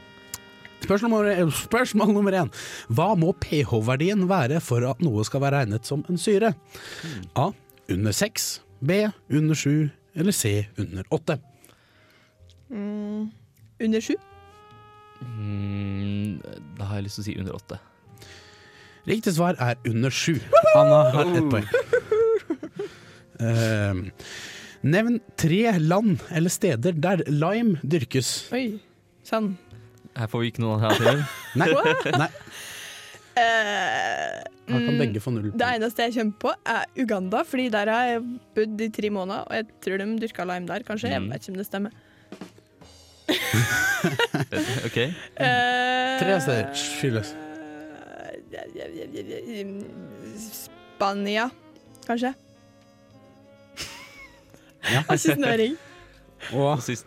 Spørsmål 0.83 1.11
nummer, 1.15 1.53
spørsmål 1.55 2.11
nummer 2.13 2.35
én. 2.43 2.49
Hva 2.91 3.13
må 3.17 3.31
pH-verdien 3.39 4.25
være 4.29 4.59
for 4.61 4.83
at 4.89 5.01
noe 5.05 5.23
skal 5.25 5.45
være 5.45 5.61
regnet 5.63 5.87
som 5.87 6.03
en 6.11 6.19
syre? 6.19 6.51
A. 7.39 7.53
Under 7.93 8.13
6. 8.19 8.49
B. 8.83 8.99
Under 9.31 9.55
7. 9.55 9.89
Eller 10.19 10.35
C. 10.35 10.67
Under 10.83 11.07
8. 11.15 11.39
Mm, 12.73 13.31
under 13.85 14.01
sju? 14.01 14.15
Mm, 15.23 16.41
da 16.79 16.89
har 16.89 16.99
jeg 17.01 17.07
lyst 17.09 17.19
til 17.21 17.25
å 17.25 17.27
si 17.29 17.35
under 17.43 17.59
åtte. 17.59 17.79
Riktig 19.07 19.35
svar 19.35 19.59
er 19.59 19.77
under 19.91 20.11
7. 20.15 20.37
Anna 20.79 20.99
har 21.15 21.33
ett 21.37 21.49
poeng. 21.51 21.67
Uh, 23.43 24.05
nevn 24.87 25.17
tre 25.41 25.73
land 25.83 26.23
eller 26.31 26.53
steder 26.55 26.95
der 27.03 27.25
lime 27.27 27.81
dyrkes. 27.83 28.31
Oi, 28.55 28.79
sann. 29.27 29.57
Her 30.15 30.29
får 30.31 30.45
vi 30.45 30.53
ikke 30.53 30.63
noen 30.63 30.79
alternativer. 30.85 31.25
Nei, 31.61 31.71
nei 32.21 32.31
Uh, 33.33 34.43
Her 34.69 34.77
kan 34.85 34.91
mm, 34.93 34.99
begge 35.01 35.21
få 35.25 35.31
null. 35.33 35.47
Det 35.57 35.65
eneste 35.79 36.05
jeg 36.05 36.13
kommer 36.19 36.35
på, 36.43 36.51
er 36.69 36.83
Uganda, 37.01 37.39
Fordi 37.49 37.71
der 37.73 37.89
har 37.89 38.03
jeg 38.11 38.19
bodd 38.59 38.83
i 38.85 38.89
tre 38.93 39.09
måneder, 39.09 39.47
og 39.49 39.55
jeg 39.57 39.69
tror 39.87 40.03
de 40.03 40.07
dyrka 40.21 40.45
lime 40.51 40.69
der, 40.69 40.85
kanskje. 40.85 41.09
Jeg 41.15 41.23
Mm. 41.23 41.31
vet 41.33 41.41
ikke 41.47 41.55
om 41.55 41.57
det 41.63 41.65
stemmer. 41.65 41.95
OK. 44.87 44.99
Eh, 44.99 45.13
Tre 46.21 46.41
steder. 46.43 47.25
Spania, 50.39 51.51
kanskje. 52.07 52.35
Ja. 54.91 55.03
Har 55.09 55.15
ikke 55.17 55.37
snøring. 55.39 55.77
Og 56.53 56.83
sist 56.83 57.07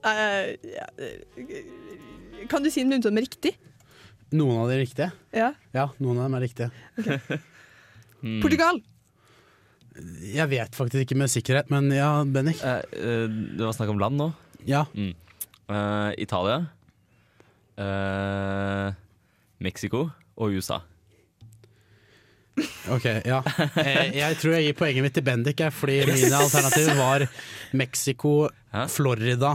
Eh, 0.00 0.54
ja, 0.64 0.86
eh, 0.96 2.46
kan 2.48 2.64
du 2.64 2.70
si 2.72 2.80
noe 2.88 3.02
som 3.04 3.18
er 3.20 3.26
riktig? 3.26 3.50
noen 4.30 4.60
av 4.62 4.70
de 4.70 4.76
er 4.76 4.84
riktige. 4.84 5.10
Ja. 5.34 5.50
Ja, 5.74 5.88
noen 5.98 6.20
av 6.20 6.28
dem 6.28 6.36
er 6.38 6.44
riktige. 6.46 6.70
mm. 8.22 8.38
Portugal! 8.44 8.80
Jeg 10.22 10.46
vet 10.52 10.76
faktisk 10.78 11.02
ikke 11.04 11.18
med 11.18 11.32
sikkerhet, 11.32 11.70
men 11.72 11.90
ja, 11.92 12.22
Bennik. 12.24 12.62
Eh, 12.62 12.84
eh, 12.94 13.26
det 13.26 13.64
var 13.66 13.74
snakk 13.76 13.90
om 13.92 14.00
land 14.00 14.20
nå. 14.20 14.30
Ja. 14.68 14.84
Mm. 14.94 15.12
Eh, 15.70 16.12
Italia. 16.18 16.60
Uh, 17.80 18.90
Mexico 19.62 20.10
og 20.36 20.52
USA. 20.56 20.80
Ok, 22.92 23.04
ja. 23.24 23.38
Eh, 23.80 24.10
Jeg 24.18 24.36
tror 24.40 24.56
jeg 24.58 24.66
gir 24.66 24.76
poenget 24.76 25.04
mitt 25.06 25.14
til 25.16 25.24
Bendik, 25.24 25.60
fordi 25.72 26.00
mine 26.10 26.36
alternativer 26.44 26.96
var 26.98 27.24
Mexico, 27.78 28.48
Hæ? 28.74 28.86
Florida 28.92 29.54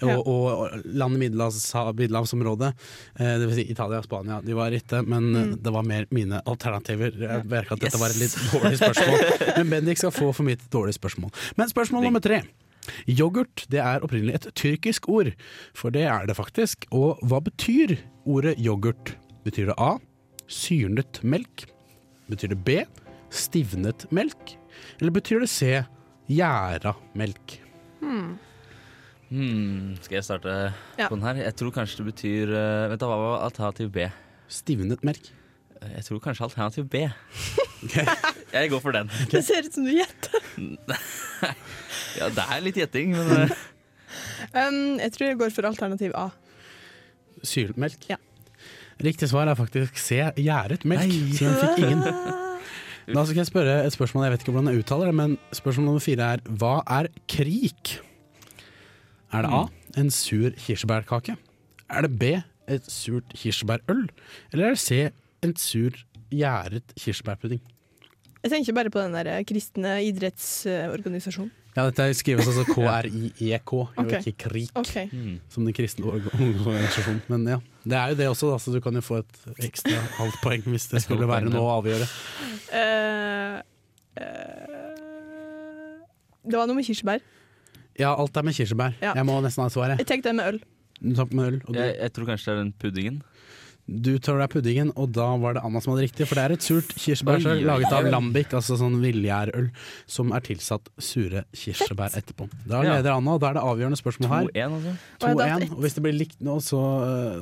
og, 0.00 0.20
og 0.26 0.70
land 0.96 1.18
i 1.18 1.20
Middelhavs- 1.26 1.68
Middelhavsområdet. 1.98 2.72
Eh, 3.20 3.34
Det 3.38 3.46
vil 3.50 3.54
si 3.60 3.66
Italia 3.70 4.00
og 4.00 4.06
Spania. 4.08 4.40
De 4.42 4.56
var 4.56 4.70
riktige, 4.72 5.02
men 5.06 5.28
Mm. 5.32 5.52
det 5.62 5.72
var 5.76 5.82
mer 5.86 6.06
mine 6.10 6.40
alternativer. 6.46 7.12
Jeg 7.20 7.44
merker 7.46 7.72
at 7.76 7.80
dette 7.84 7.94
Yes. 7.94 8.00
var 8.00 8.08
et 8.10 8.16
litt 8.16 8.36
dårlig 8.50 8.78
spørsmål, 8.80 9.20
men 9.58 9.70
Bendik 9.70 9.98
skal 9.98 10.10
få 10.10 10.32
for 10.34 10.42
mitt 10.42 10.64
dårlige 10.72 10.96
spørsmål. 10.98 11.30
Men 11.56 11.68
spørsmål 11.68 12.02
nummer 12.08 12.20
tre. 12.24 12.42
Yoghurt 13.08 13.66
det 13.70 13.80
er 13.84 14.00
opprinnelig 14.04 14.34
et 14.40 14.48
tyrkisk 14.56 15.08
ord, 15.08 15.32
for 15.76 15.90
det 15.94 16.02
er 16.08 16.26
det 16.26 16.36
faktisk. 16.38 16.86
Og 16.90 17.18
hva 17.22 17.40
betyr 17.44 17.96
ordet 18.26 18.56
yoghurt? 18.58 19.14
Betyr 19.44 19.70
det 19.72 19.76
A. 19.78 19.94
Syrnet 20.50 21.20
melk? 21.22 21.66
Betyr 22.30 22.52
det 22.54 22.60
B. 22.66 22.80
Stivnet 23.30 24.06
melk? 24.10 24.56
Eller 25.00 25.12
betyr 25.14 25.40
det 25.44 25.50
C. 25.52 25.82
Gjæra 26.30 26.94
melk? 27.18 27.58
Hmm, 29.30 29.94
skal 30.02 30.16
jeg 30.18 30.24
starte 30.26 30.54
Ja. 30.98 31.06
på 31.08 31.14
den 31.14 31.22
her? 31.22 31.34
Jeg 31.44 31.54
tror 31.56 31.70
kanskje 31.70 31.96
det 32.02 32.06
betyr 32.14 32.50
eh, 32.50 32.88
Vent, 32.90 33.00
da, 33.00 33.06
hva 33.06 33.18
var 33.22 33.44
alternativ 33.46 33.90
B? 33.94 34.08
Stivnet 34.50 35.04
melk. 35.06 35.30
Eh, 35.80 35.92
Jeg 35.96 36.04
tror 36.08 36.18
kanskje 36.18 36.44
alternativ 36.48 36.88
B. 36.90 37.04
Ok. 37.84 37.94
Jeg 38.52 38.70
går 38.72 38.80
for 38.82 38.96
den. 38.96 39.10
Det 39.32 39.42
ser 39.46 39.66
ut 39.66 39.74
som 39.74 39.86
du 39.86 39.92
gjetter. 39.94 40.40
Ja, 42.18 42.26
det 42.34 42.42
er 42.42 42.62
litt 42.64 42.78
gjetting, 42.78 43.12
men 43.14 43.28
eh, 43.44 43.52
Um, 44.50 44.98
jeg 44.98 45.12
tror 45.14 45.28
jeg 45.28 45.38
går 45.38 45.52
for 45.54 45.66
alternativ 45.68 46.14
A. 46.18 46.24
Sylmelk? 47.46 48.08
Ja. 48.10 48.16
Riktig 49.00 49.28
svar 49.30 49.46
er 49.48 49.54
faktisk 49.54 49.98
C. 50.00 50.18
Gjæret 50.36 50.82
melk. 50.88 51.06
Nei. 51.06 51.34
Så 51.36 51.46
den 51.46 51.58
fikk 51.60 51.84
ingen. 51.86 52.02
Da 53.10 53.24
skal 53.26 53.40
jeg 53.40 53.48
spørre 53.48 53.72
et 53.82 53.94
spørsmål, 53.94 54.22
jeg 54.26 54.32
vet 54.32 54.42
ikke 54.44 54.52
hvordan 54.54 54.68
jeg 54.70 54.82
uttaler 54.84 55.08
det, 55.10 55.14
men 55.18 55.32
spørsmål 55.56 55.86
nummer 55.88 56.02
fire 56.04 56.26
er 56.36 56.42
hva 56.60 56.76
er 56.98 57.08
krik? 57.32 57.96
Er 59.34 59.42
det 59.46 59.50
A. 59.56 59.62
En 59.98 60.12
sur 60.14 60.52
kirsebærkake? 60.54 61.34
Er 61.90 62.06
det 62.06 62.12
B. 62.20 62.36
Et 62.70 62.86
surt 62.86 63.32
kirsebærøl? 63.34 64.04
Eller 64.52 64.68
er 64.68 64.76
det 64.76 64.82
C. 64.84 65.00
En 65.42 65.56
sur 65.58 65.96
gjæret 66.30 66.94
kirsebærpudding? 67.02 67.64
Jeg 68.40 68.52
tenker 68.54 68.76
bare 68.76 68.92
på 68.92 69.00
den 69.02 69.16
der 69.16 69.28
eh, 69.34 69.42
kristne 69.44 69.98
idrettsorganisasjonen. 70.08 71.50
Ja, 71.76 71.84
dette 71.86 72.08
skrives 72.18 72.48
altså 72.50 72.64
K-R-I-E-K, 72.66 73.72
Ok. 74.00 74.14
ikke 74.18 74.32
krik, 74.48 74.70
OK. 74.74 74.94
hmm. 75.12 75.36
som 75.52 75.66
den 75.66 75.74
kristne 75.76 76.08
organisasjonen. 76.10 77.20
Men 77.30 77.46
ja, 77.46 77.58
det 77.84 77.98
er 78.00 78.08
jo 78.10 78.18
det 78.18 78.28
også, 78.32 78.50
da, 78.50 78.56
så 78.58 78.74
du 78.74 78.80
kan 78.82 78.96
jo 78.98 79.02
få 79.04 79.20
et 79.22 79.38
ekstra 79.68 80.00
halvt 80.18 80.40
poeng 80.42 80.66
hvis 80.66 80.88
det 80.90 81.04
skulle 81.04 81.28
være 81.30 81.46
noe 81.46 81.62
å 81.62 81.76
avgjøre. 81.76 82.08
Uh, 82.74 83.60
uh, 84.18 84.90
det 86.50 86.58
var 86.58 86.66
noe 86.66 86.80
med 86.80 86.88
kirsebær. 86.88 87.22
Ja, 88.00 88.16
alt 88.16 88.36
er 88.36 88.46
med 88.48 88.56
kirsebær. 88.56 88.98
Ja. 89.04 89.14
Jeg 89.20 89.28
må 89.28 89.38
nesten 89.44 89.62
ha 89.62 89.70
svaret. 89.70 90.02
Jeg 90.02 90.10
tenkte 90.10 90.32
det 90.32 90.40
med 90.40 90.54
øl. 90.54 90.62
Du 91.00 91.14
tar 91.16 91.30
med 91.30 91.52
øl, 91.52 91.60
og 91.68 91.74
du, 91.76 91.78
jeg, 91.78 91.94
jeg 92.00 92.12
tror 92.16 92.32
kanskje 92.32 92.50
det 92.50 92.56
er 92.56 92.62
den 92.64 92.74
puddingen. 92.82 93.22
Du 93.90 94.12
tar 94.22 94.38
deg 94.38 94.52
puddingen, 94.52 94.92
og 94.94 95.10
da 95.16 95.26
var 95.42 95.56
det 95.56 95.64
Anna 95.66 95.82
som 95.82 95.94
hadde 95.94 96.06
riktig. 96.06 96.28
For 96.30 96.38
det 96.38 96.44
er 96.44 96.54
et 96.54 96.66
surt 96.66 96.92
kirsebærsøl 96.94 97.56
Oi, 97.56 97.58
oi, 97.58 97.66
laget 97.66 97.90
av 97.90 98.06
lambik, 98.06 98.14
lambic, 98.14 98.54
altså 98.60 98.78
sånn 98.80 98.98
villgjærøl, 99.02 99.70
som 100.10 100.34
er 100.36 100.44
tilsatt 100.46 100.90
sure 101.02 101.44
kirsebær 101.56 102.14
etterpå. 102.20 102.46
Da 102.70 102.84
leder 102.86 103.16
Anna, 103.16 103.36
og 103.36 103.42
da 103.42 103.50
er 103.50 103.58
det 103.58 103.64
avgjørende 103.66 104.00
spørsmål 104.00 104.32
her. 104.34 104.50
2-1, 104.54 104.76
altså. 104.78 104.94
Og 105.20 105.42
2-1. 105.42 105.66
Og 105.74 105.82
hvis 105.84 105.98
det 105.98 106.04
blir 106.06 106.16
likt 106.16 106.44
nå, 106.46 106.58
så, 106.64 106.82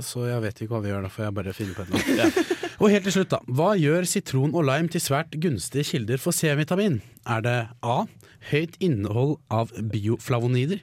så 0.06 0.24
jeg 0.30 0.44
vet 0.46 0.64
ikke 0.64 0.76
hva 0.76 0.84
vi 0.84 0.92
gjør. 0.94 1.04
Da 1.08 1.12
får 1.12 1.28
jeg 1.28 1.36
bare 1.40 1.56
finne 1.56 1.76
på 1.76 1.84
et 1.84 1.92
eller 1.98 2.24
annet. 2.28 2.54
Og 2.78 2.92
helt 2.92 3.08
til 3.08 3.16
slutt, 3.16 3.32
da. 3.32 3.40
Hva 3.58 3.72
gjør 3.74 4.06
sitron 4.06 4.52
og 4.54 4.62
lime 4.68 4.86
til 4.92 5.02
svært 5.02 5.32
gunstige 5.42 5.82
kilder 5.88 6.20
for 6.22 6.36
C-vitamin? 6.36 7.00
Er 7.26 7.42
det 7.42 7.56
A. 7.82 8.04
Høyt 8.52 8.76
innhold 8.78 9.40
av 9.50 9.72
bioflavonider. 9.90 10.78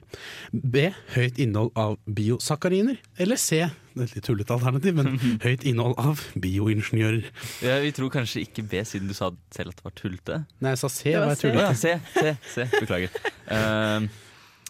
B. 0.52 0.90
Høyt 1.14 1.40
innhold 1.40 1.72
av 1.72 1.96
biosakariner. 2.04 3.00
Eller 3.16 3.40
C. 3.40 3.64
Et 3.96 4.12
litt 4.12 4.24
tullete 4.26 4.52
alternativ, 4.52 4.92
men 4.98 5.14
høyt 5.46 5.62
innhold 5.64 5.94
av 6.02 6.20
bioingeniører. 6.42 7.30
Ja, 7.64 7.78
vi 7.80 7.92
tror 7.96 8.10
kanskje 8.12 8.42
ikke 8.44 8.64
B, 8.68 8.82
siden 8.84 9.08
du 9.08 9.14
sa 9.16 9.30
selv 9.54 9.72
at 9.72 9.78
det 9.80 9.86
var 9.86 9.94
tullete. 9.96 10.38
Nei, 10.60 10.74
jeg 10.74 10.80
sa 10.82 10.90
C. 10.92 11.02
Det 11.14 11.22
var 11.22 11.30
Var 11.32 11.38
C. 11.40 11.48
Å 11.48 11.62
ja, 11.64 11.70
C, 11.72 11.94
C, 12.12 12.24
se, 12.52 12.66
se. 12.66 12.66
Beklager. 12.82 13.16
Uh, 13.48 14.04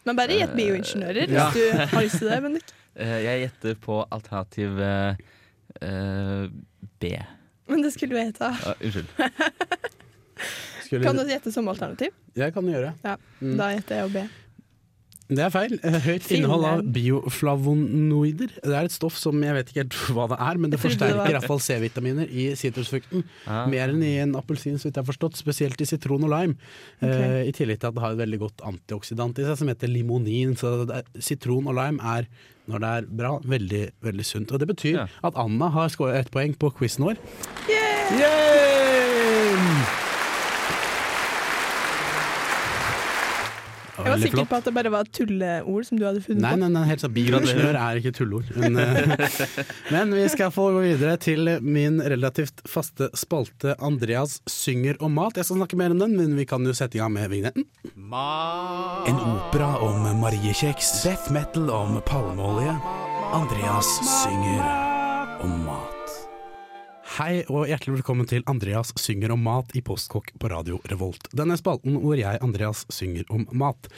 Men 0.06 0.18
bare 0.20 0.38
gjett 0.38 0.54
bioingeniører 0.54 1.32
Ja. 1.34 1.48
hvis 1.50 1.58
du 1.58 1.96
har 1.96 2.06
lyst 2.06 2.20
til 2.22 2.30
det. 2.30 2.38
Bendik. 2.46 2.70
Uh, 2.94 3.16
jeg 3.26 3.42
gjetter 3.48 3.74
på 3.82 3.98
alternativ 4.14 4.78
eh, 4.86 5.18
eh, 5.82 6.46
B. 7.02 7.10
Men 7.66 7.82
det 7.82 7.90
skulle 7.96 8.14
du 8.14 8.22
hete. 8.22 8.46
Ah, 8.62 8.78
unnskyld. 8.78 9.10
Skulle, 10.86 11.02
Kan 11.02 11.16
du 11.18 11.26
gjette 11.26 11.50
som 11.50 11.66
alternativ? 11.68 12.12
Jeg 12.38 12.52
kan 12.54 12.68
gjøre. 12.70 12.92
Ja, 13.02 13.16
Mm. 13.42 13.56
Da 13.58 13.66
gjetter 13.74 13.98
jeg 13.98 14.06
jo 14.06 14.12
B. 14.14 14.20
Det 15.28 15.42
er 15.42 15.50
feil. 15.50 15.72
Eh, 15.82 15.96
Høyt 16.04 16.28
innhold 16.36 16.64
av 16.68 16.82
bioflavonoider. 16.94 18.52
Det 18.62 18.74
er 18.78 18.84
et 18.86 18.94
stoff 18.94 19.16
som 19.18 19.40
jeg 19.42 19.56
vet 19.56 19.72
ikke 19.72 19.82
helt 19.82 19.96
hva 20.14 20.26
det 20.30 20.38
er, 20.38 20.60
men 20.62 20.70
det 20.70 20.78
forsterker 20.78 21.16
iallfall 21.16 21.32
i 21.32 21.34
hvert 21.34 21.48
fall 21.50 21.62
C-vitaminer 21.66 22.30
i 22.30 22.44
sitrusfrukten. 22.58 23.24
Ah. 23.50 23.64
Mer 23.70 23.90
enn 23.90 24.04
i 24.06 24.12
en 24.22 24.36
appelsin, 24.38 24.78
så 24.78 24.86
vidt 24.86 24.96
jeg 25.00 25.02
har 25.02 25.10
forstått. 25.10 25.34
Spesielt 25.40 25.82
i 25.82 25.88
sitron 25.90 26.22
og 26.28 26.30
lime. 26.30 26.54
Eh, 27.02 27.42
I 27.50 27.52
tillegg 27.56 27.80
til 27.82 27.90
at 27.90 27.96
det 27.98 28.04
har 28.06 28.14
et 28.14 28.22
veldig 28.22 28.40
godt 28.44 28.62
antioxidant 28.70 29.42
i 29.42 29.48
seg 29.48 29.58
som 29.62 29.72
heter 29.72 29.90
limonin. 29.90 30.54
Så 30.60 30.84
det 30.86 31.02
er, 31.02 31.10
sitron 31.26 31.66
og 31.66 31.74
lime 31.80 31.98
er, 32.16 32.30
når 32.70 32.78
det 32.86 32.90
er 33.00 33.10
bra, 33.22 33.32
veldig 33.46 33.82
veldig 34.06 34.26
sunt. 34.30 34.54
Og 34.54 34.62
det 34.62 34.70
betyr 34.70 34.94
Ja. 35.02 35.06
at 35.26 35.34
Anna 35.42 35.68
har 35.74 35.88
skåret 35.90 36.22
ett 36.22 36.30
poeng 36.34 36.54
på 36.54 36.70
quizen 36.78 37.02
vår. 37.10 37.16
Yay! 37.66 38.46
Jeg 43.96 44.12
var 44.12 44.20
sikker 44.22 44.48
på 44.50 44.58
at 44.58 44.68
det 44.68 44.74
bare 44.76 44.92
var 44.92 45.08
tulleord 45.08 45.86
som 45.88 46.00
du 46.00 46.04
hadde 46.06 46.22
funnet 46.24 46.42
Nei, 46.44 46.52
på. 46.54 46.60
nei, 46.62 46.68
nei, 46.74 46.84
helt 46.90 47.02
sånn 47.04 47.14
Bioingeniør 47.16 47.78
er 47.80 48.00
ikke 48.00 48.12
tulleord. 48.18 48.52
Men, 48.60 48.76
eh, 48.82 49.72
men 49.94 50.14
vi 50.16 50.26
skal 50.32 50.52
få 50.54 50.68
gå 50.76 50.84
videre 50.84 51.16
til 51.22 51.50
min 51.64 51.98
relativt 52.04 52.62
faste 52.68 53.08
spalte 53.16 53.76
Andreas 53.80 54.40
synger 54.50 55.00
om 55.00 55.16
mat. 55.16 55.40
Jeg 55.40 55.48
skal 55.48 55.62
snakke 55.62 55.80
mer 55.80 55.96
om 55.96 56.02
den, 56.02 56.16
men 56.18 56.36
vi 56.38 56.46
kan 56.48 56.66
jo 56.66 56.76
sette 56.76 56.98
i 56.98 57.02
gang 57.02 57.14
med 57.16 57.30
vignetten. 57.32 57.66
En 57.96 59.20
opera 59.32 59.72
om 59.84 60.06
mariekjeks. 60.20 60.98
Death 61.06 61.32
metal 61.34 61.70
om 61.72 62.00
palmeolje. 62.06 62.76
Andreas 63.36 63.98
synger 64.22 64.64
om 65.44 65.62
mat. 65.66 65.95
Hei 67.16 67.46
og 67.48 67.62
hjertelig 67.64 67.94
velkommen 67.94 68.26
til 68.28 68.42
Andreas 68.44 68.90
synger 69.00 69.32
om 69.32 69.40
mat 69.40 69.70
i 69.72 69.80
Postkokk 69.80 70.34
på 70.36 70.48
Radio 70.52 70.82
Revolt. 70.90 71.30
Denne 71.32 71.54
spalten 71.56 71.94
hvor 72.02 72.18
jeg, 72.20 72.36
Andreas, 72.44 72.82
synger 72.92 73.24
om 73.32 73.46
mat. 73.56 73.88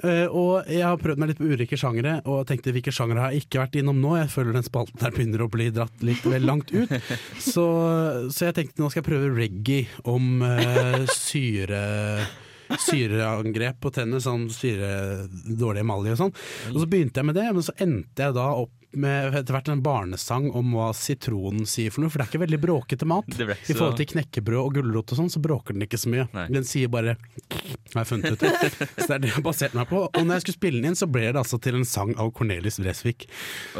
Uh, 0.00 0.24
og 0.32 0.70
jeg 0.72 0.80
har 0.80 0.96
prøvd 1.02 1.20
meg 1.20 1.28
litt 1.28 1.42
på 1.42 1.50
ulike 1.50 1.76
sjangere, 1.76 2.14
og 2.24 2.46
tenkte 2.48 2.72
hvilke 2.72 2.94
sjangere 2.94 3.20
har 3.20 3.34
jeg 3.34 3.44
ikke 3.44 3.60
vært 3.66 3.76
innom 3.82 4.00
nå? 4.00 4.14
Jeg 4.16 4.30
føler 4.32 4.56
den 4.56 4.64
spalten 4.64 4.96
der 5.02 5.12
begynner 5.12 5.44
å 5.44 5.50
bli 5.52 5.66
dratt 5.76 6.06
litt 6.08 6.24
vel 6.24 6.48
langt 6.48 6.72
ut. 6.72 6.94
Så, 7.52 7.66
så 8.32 8.48
jeg 8.48 8.56
tenkte 8.56 8.80
nå 8.80 8.88
skal 8.88 9.02
jeg 9.02 9.10
prøve 9.10 9.34
reggae 9.36 9.84
om 10.08 10.40
uh, 10.40 11.04
syre 11.12 11.82
syreangrep 12.80 13.76
på 13.84 13.92
tennene, 13.92 14.22
sånn 14.24 14.48
syre, 14.52 15.26
dårlig 15.28 15.84
emalje 15.84 16.14
og 16.14 16.22
sånn. 16.22 16.32
Og 16.72 16.80
så 16.80 16.88
begynte 16.88 17.20
jeg 17.20 17.28
med 17.28 17.36
det, 17.36 17.44
men 17.52 17.66
så 17.66 17.76
endte 17.84 18.24
jeg 18.24 18.36
da 18.40 18.46
opp 18.62 18.72
med 19.00 19.34
etter 19.34 19.56
hvert 19.56 19.70
en 19.72 19.82
barnesang 19.84 20.50
om 20.56 20.74
hva 20.76 20.90
sitronen 20.96 21.68
sier 21.68 21.94
for 21.94 22.04
noe, 22.04 22.12
for 22.12 22.20
det 22.20 22.26
er 22.26 22.32
ikke 22.32 22.44
veldig 22.44 22.60
bråkete 22.62 23.08
mat. 23.08 23.28
Så... 23.34 23.46
I 23.46 23.76
forhold 23.76 23.98
til 24.00 24.10
knekkebrød 24.14 24.60
og 24.60 24.78
gulrot 24.78 25.14
og 25.14 25.20
sånn, 25.20 25.32
så 25.32 25.42
bråker 25.44 25.76
den 25.76 25.86
ikke 25.86 26.00
så 26.00 26.12
mye. 26.12 26.26
Nei. 26.36 26.46
Den 26.54 26.68
sier 26.68 26.92
bare 26.92 27.16
har 27.94 28.02
jeg 28.02 28.10
funnet 28.10 28.34
ut. 28.34 28.44
Så 28.98 29.06
det 29.06 29.16
er 29.16 29.22
det 29.22 29.30
jeg 29.30 29.44
baserte 29.44 29.78
meg 29.78 29.88
på. 29.90 30.02
Og 30.06 30.26
når 30.26 30.38
jeg 30.38 30.44
skulle 30.44 30.58
spille 30.58 30.80
den 30.80 30.90
inn, 30.90 30.98
så 30.98 31.08
ble 31.10 31.28
det 31.28 31.40
altså 31.40 31.60
til 31.62 31.78
en 31.78 31.86
sang 31.88 32.14
av 32.20 32.32
Cornelis 32.36 32.80
Vresvik. 32.82 33.26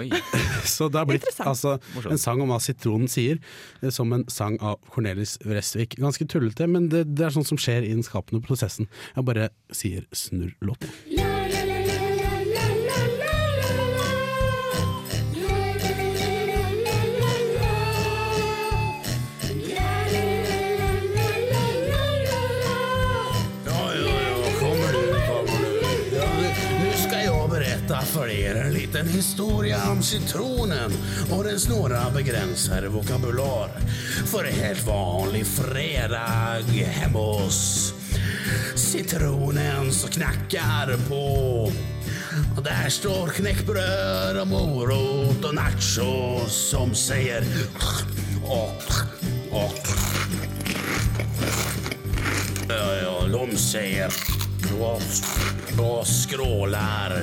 Oi. 0.01 0.07
Så 0.75 0.89
det 0.93 1.01
har 1.01 1.09
blitt 1.11 1.27
altså, 1.43 1.77
en 2.05 2.21
sang 2.21 2.43
om 2.45 2.53
hva 2.55 2.61
sitronen 2.63 3.11
sier, 3.11 3.43
eh, 3.83 3.91
som 3.95 4.13
en 4.15 4.27
sang 4.33 4.59
av 4.63 4.79
Cornelis 4.95 5.37
Vresvik. 5.45 5.99
Ganske 6.03 6.29
tullete, 6.31 6.69
men 6.71 6.91
det, 6.93 7.07
det 7.15 7.29
er 7.29 7.35
sånt 7.35 7.51
som 7.51 7.61
skjer 7.61 7.87
i 7.87 7.95
den 7.95 8.07
skapende 8.07 8.45
prosessen. 8.45 8.91
Jeg 9.17 9.29
bare 9.31 9.51
sier 9.75 10.09
snurr 10.15 10.55
låt. 10.65 10.87
Er 28.45 28.55
en 28.55 28.73
liten 28.73 29.09
historia 29.09 29.91
om 29.91 30.03
citronen 30.03 30.93
och 31.31 31.45
dess 31.45 31.69
några 31.69 32.11
begränsade 32.11 32.89
vokabular. 32.89 33.71
För 34.27 34.45
en 34.45 34.55
helt 34.55 34.87
vanlig 34.87 35.47
fredag 35.47 36.63
hemma 36.85 37.19
hos 37.19 37.95
citronen 38.75 39.93
så 39.93 40.09
knackar 40.09 41.09
på. 41.09 41.73
Och 42.57 42.63
där 42.63 42.89
står 42.89 43.29
knäckbröd 43.29 44.41
och 44.41 44.49
morot 44.49 45.45
och 45.45 45.55
nachos 45.55 46.71
som 46.71 46.95
säger 46.95 47.45
och, 48.45 48.83
och 49.51 49.89
Ja, 52.69 52.95
ja, 53.03 53.27
de 53.33 53.57
säger 53.57 54.34
och, 54.81 55.03
og 55.79 56.07
skrålar 56.07 57.15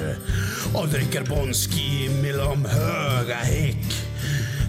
og 0.74 0.88
drikker 0.92 1.24
Bonski 1.28 2.10
mellom 2.22 2.64
de 2.64 2.70
höga 2.70 3.40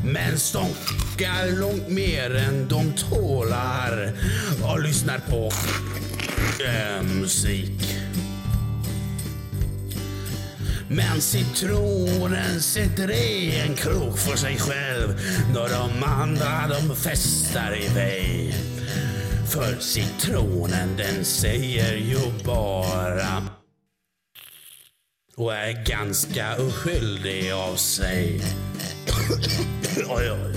Mens 0.02 0.04
Men 0.04 0.38
stonkar 0.38 1.52
långt 1.60 1.88
mer 1.88 2.34
enn 2.34 2.64
de 2.68 2.80
tåler 2.98 4.12
og 4.62 4.80
lyssnar 4.82 5.22
på 5.28 5.52
äh, 6.66 7.02
musik. 7.02 7.86
Men 10.88 11.20
citronen 11.20 12.60
sitter 12.60 13.10
i 13.10 13.60
en 13.62 13.76
krok 13.78 14.18
for 14.18 14.36
seg 14.36 14.58
selv 14.60 15.14
når 15.54 15.72
de 15.72 16.10
andre 16.10 16.52
de 16.74 16.96
fester 16.98 17.78
i 17.78 17.86
iväg. 17.86 18.81
För 19.52 19.76
citronen 19.80 20.96
den 20.96 21.24
säger 21.24 21.96
ju 21.96 22.18
bara 22.44 23.42
och 25.36 25.54
är 25.54 25.84
ganska 25.84 26.56
oskyldig 26.56 27.52
av 27.52 27.76
sig. 27.76 28.40
oj, 30.08 30.30
oj. 30.30 30.56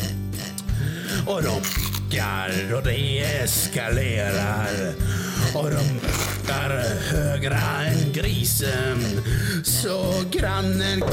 Och 1.28 1.44
de 1.44 1.62
pickar 1.62 2.74
och 2.76 2.84
det 2.84 3.20
eskalerar. 3.20 4.94
Och 5.56 5.72
de 5.72 6.00
pickar 6.00 6.84
högre 7.12 7.60
än 7.86 8.14
grisen. 8.14 9.00
Så 9.64 10.24
grannen 10.32 11.04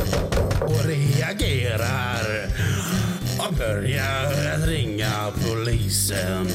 och 0.61 0.85
reagerar 0.85 2.47
och 3.39 3.55
börjar 3.55 4.67
ringa 4.67 5.33
polisen. 5.47 6.49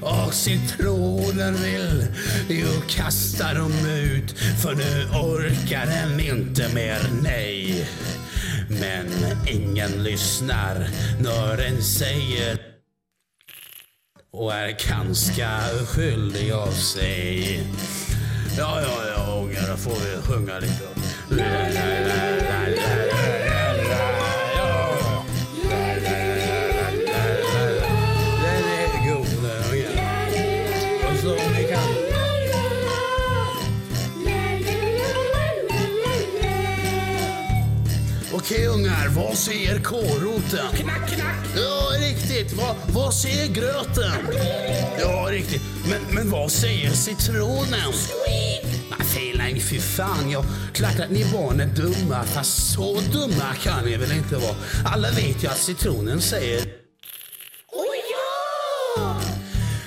Och 0.00 0.34
citroner 0.34 1.52
vill 1.52 2.06
ju 2.48 2.80
kasta 2.88 3.54
dem 3.54 3.72
ut 3.86 4.38
för 4.62 4.74
nu 4.74 5.04
orkar 5.04 5.86
den 5.86 6.20
inte 6.20 6.74
mer, 6.74 6.98
nej. 7.22 7.86
Men 8.68 9.06
ingen 9.46 10.02
lyssnar 10.02 10.88
när 11.20 11.56
den 11.56 11.82
säger 11.82 12.58
och 14.32 14.54
är 14.54 14.88
ganska 14.88 15.48
skyldig 15.86 16.52
av 16.52 16.72
sig. 16.72 17.62
Ja, 18.58 18.82
ja, 18.82 18.98
ja 19.16 19.42
ungar, 19.42 19.70
då 19.70 19.76
får 19.76 19.90
vi 19.90 20.22
sjunga 20.22 20.58
lite. 20.58 20.88
La, 21.28 21.44
la, 21.44 22.00
la, 22.08 23.19
vad 39.16 39.38
säger 39.38 39.80
kålroten? 39.80 40.66
Knack, 40.74 41.08
knack. 41.08 41.36
Ja, 41.56 41.90
riktigt. 42.00 42.52
Vad, 42.52 42.76
vad 42.94 43.14
säger 43.14 43.46
gröten? 43.46 44.12
Ja, 45.00 45.28
riktigt. 45.30 45.62
Men, 45.90 46.14
men 46.14 46.30
vad 46.30 46.52
säger 46.52 46.90
citronen? 46.90 47.92
Nej, 48.26 49.04
fel, 49.04 49.38
nej, 49.38 49.60
fy 49.60 49.80
fan. 49.80 50.30
Jag 50.30 50.44
klart 50.72 51.00
att 51.00 51.10
ni 51.10 51.24
barn 51.32 51.60
är 51.60 51.66
dumma, 51.66 52.24
fast 52.24 52.72
så 52.72 53.00
dumma 53.12 53.54
kan 53.62 53.84
ni 53.84 53.96
väl 53.96 54.12
inte 54.12 54.36
vara. 54.36 54.56
Alla 54.84 55.10
vet 55.10 55.44
ju 55.44 55.48
att 55.48 55.58
citronen 55.58 56.20
säger... 56.20 56.62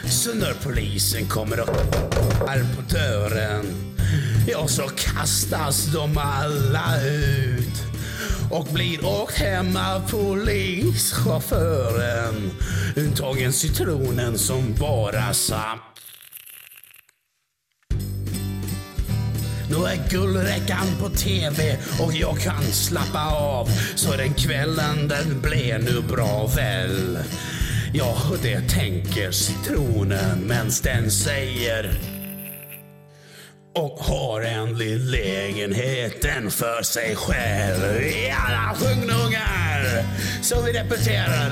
Så 0.09 0.33
när 0.33 0.53
polisen 0.63 1.27
kommer 1.27 1.59
och 1.59 1.69
är 2.49 2.65
på 2.75 2.81
dörren, 2.89 3.95
ja 4.47 4.67
så 4.67 4.81
kastas 4.81 5.85
de 5.85 6.17
alla 6.17 7.01
ut 7.01 7.52
och 8.53 8.67
blir 8.73 9.05
åkt 9.05 9.37
hem 9.37 9.77
av 9.77 10.11
polischauffören. 10.11 12.51
Untagen 12.95 13.53
citronen 13.53 14.37
som 14.37 14.75
bara 14.79 15.33
sa 15.33 15.79
Nu 19.69 19.75
är 19.75 20.09
guldräckan 20.09 20.87
på 21.01 21.09
TV 21.09 21.77
och 21.99 22.13
jag 22.13 22.39
kan 22.39 22.63
slappa 22.63 23.35
av 23.35 23.69
så 23.95 24.17
den 24.17 24.33
kvällen 24.33 25.07
den 25.07 25.41
blev 25.41 25.83
nu 25.83 26.01
bra 26.01 26.47
väl. 26.55 27.19
Ja, 27.93 28.17
det 28.41 28.69
tenker 28.69 29.31
sitronen 29.31 30.39
mens 30.39 30.81
den 30.81 31.11
sier 31.11 32.12
og 33.75 33.97
har 33.99 34.41
endelig 34.41 34.99
lägenheten 34.99 36.51
för 36.51 36.83
sig 36.83 37.15
själv. 37.15 38.03
Ja, 38.29 38.75
sjung 38.75 39.07
nu 39.07 39.13
ungar! 39.13 40.03
Så 40.41 40.61
vi 40.61 40.71
repeterar 40.71 41.49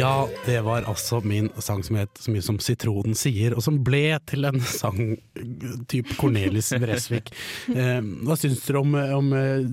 Ja, 0.00 0.12
det 0.46 0.58
var 0.64 0.86
altså 0.88 1.20
min 1.24 1.50
sang 1.60 1.82
som 1.86 1.98
het 2.00 2.20
så 2.20 2.32
mye 2.32 2.44
som 2.44 2.58
Sitronen 2.62 3.16
sier, 3.18 3.52
og 3.56 3.62
som 3.64 3.78
ble 3.84 4.02
til 4.30 4.48
en 4.48 4.60
sang 4.80 5.00
type 5.90 6.16
Cornelis 6.20 6.72
Bresvik. 6.80 7.30
Eh, 7.74 8.00
hva 8.24 8.36
syns 8.40 8.62
dere 8.66 8.80
om, 8.82 8.94
om 9.20 9.32
eh, 9.36 9.64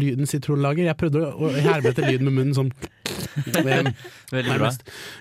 lyden 0.00 0.28
Sitron 0.30 0.62
lager? 0.64 0.88
Jeg 0.88 0.98
prøvde 1.00 1.24
å 1.28 1.50
herme 1.54 1.92
etter 1.92 2.08
lyden 2.08 2.28
med 2.30 2.38
munnen 2.40 2.56
sånn. 2.56 2.72
Det, 3.52 3.92
Veldig 4.32 4.54
bra. 4.58 4.70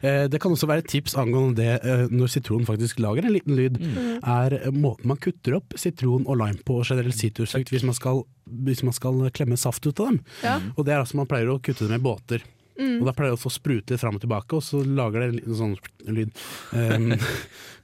Eh, 0.08 0.24
det 0.32 0.40
kan 0.42 0.54
også 0.56 0.70
være 0.72 0.86
et 0.86 0.90
tips 0.94 1.18
angående 1.20 1.60
det 1.60 1.74
eh, 1.84 2.06
når 2.16 2.32
sitronen 2.32 2.68
faktisk 2.68 3.02
lager 3.04 3.28
en 3.28 3.36
liten 3.36 3.58
lyd, 3.60 3.76
er 4.24 4.56
eh, 4.62 4.72
måten 4.74 5.12
man 5.12 5.20
kutter 5.22 5.58
opp 5.60 5.76
sitron 5.80 6.24
og 6.26 6.40
lime 6.40 6.64
på 6.66 6.80
og 6.80 6.88
generelt 6.88 7.18
sitrusfrukt 7.20 7.74
hvis, 7.76 7.84
man 7.86 7.98
skal- 7.98 8.24
hvis 8.66 8.84
man 8.88 8.96
skal 8.96 9.20
klemme 9.36 9.60
saft 9.60 9.86
ut 9.90 10.00
av 10.00 10.14
dem. 10.14 10.22
Ja. 10.46 10.58
Og 10.78 10.86
det 10.88 10.96
er 10.96 11.04
altså 11.04 11.20
man 11.20 11.28
pleier 11.30 11.52
å 11.54 11.60
kutte 11.60 11.90
dem 11.90 12.00
i 12.00 12.04
båter. 12.08 12.46
Og 12.76 13.08
da 13.08 13.14
pleier 13.16 13.34
det 13.34 13.40
å 13.40 13.44
få 13.46 13.54
sprute 13.54 13.96
litt 13.96 14.02
fram 14.02 14.18
og 14.18 14.24
tilbake, 14.26 14.58
og 14.58 14.64
så 14.66 14.82
lager 14.84 15.24
det 15.24 15.46
en 15.46 15.60
sånn 15.62 15.78
lyd. 16.12 16.36
Um, 16.76 17.14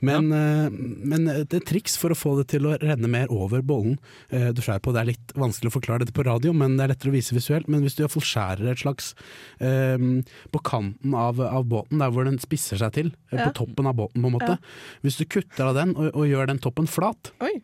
men, 0.01 0.32
eh, 0.34 0.71
men 0.71 1.27
det 1.30 1.60
er 1.60 1.65
triks 1.67 1.93
for 2.01 2.13
å 2.13 2.17
få 2.17 2.32
det 2.39 2.47
til 2.56 2.65
å 2.65 2.73
renne 2.82 3.06
mer 3.12 3.30
over 3.30 3.62
bollen 3.65 3.99
uh, 4.34 4.49
du 4.49 4.62
skjærer 4.63 4.82
på. 4.82 4.93
Det 4.95 5.01
er 5.04 5.10
litt 5.12 5.34
vanskelig 5.38 5.69
å 5.69 5.75
forklare 5.75 6.01
dette 6.04 6.15
på 6.17 6.25
radio, 6.25 6.54
men 6.58 6.73
det 6.77 6.88
er 6.88 6.93
lettere 6.95 7.13
å 7.13 7.15
vise 7.15 7.38
visuelt. 7.38 7.69
Men 7.69 7.86
hvis 7.86 7.97
du 7.97 8.01
iallfall 8.01 8.25
skjærer 8.25 8.71
et 8.71 8.82
slags 8.82 9.12
um, 9.62 10.23
på 10.54 10.63
kanten 10.65 11.13
av, 11.17 11.41
av 11.45 11.67
båten, 11.69 12.01
der 12.01 12.13
hvor 12.13 12.25
den 12.25 12.41
spisser 12.41 12.82
seg 12.82 12.95
til, 12.97 13.13
eh, 13.30 13.38
Ja. 13.38 13.47
på 13.49 13.62
toppen 13.62 13.88
av 13.88 13.95
båten 13.97 14.21
på 14.21 14.32
en 14.32 14.36
måte. 14.39 14.58
Hvis 15.06 15.21
du 15.21 15.25
kutter 15.30 15.69
av 15.69 15.77
den 15.77 15.93
og, 15.95 16.10
og 16.15 16.27
gjør 16.30 16.49
den 16.49 16.60
toppen 16.62 16.89
flat, 16.89 17.32
Oi. 17.45 17.56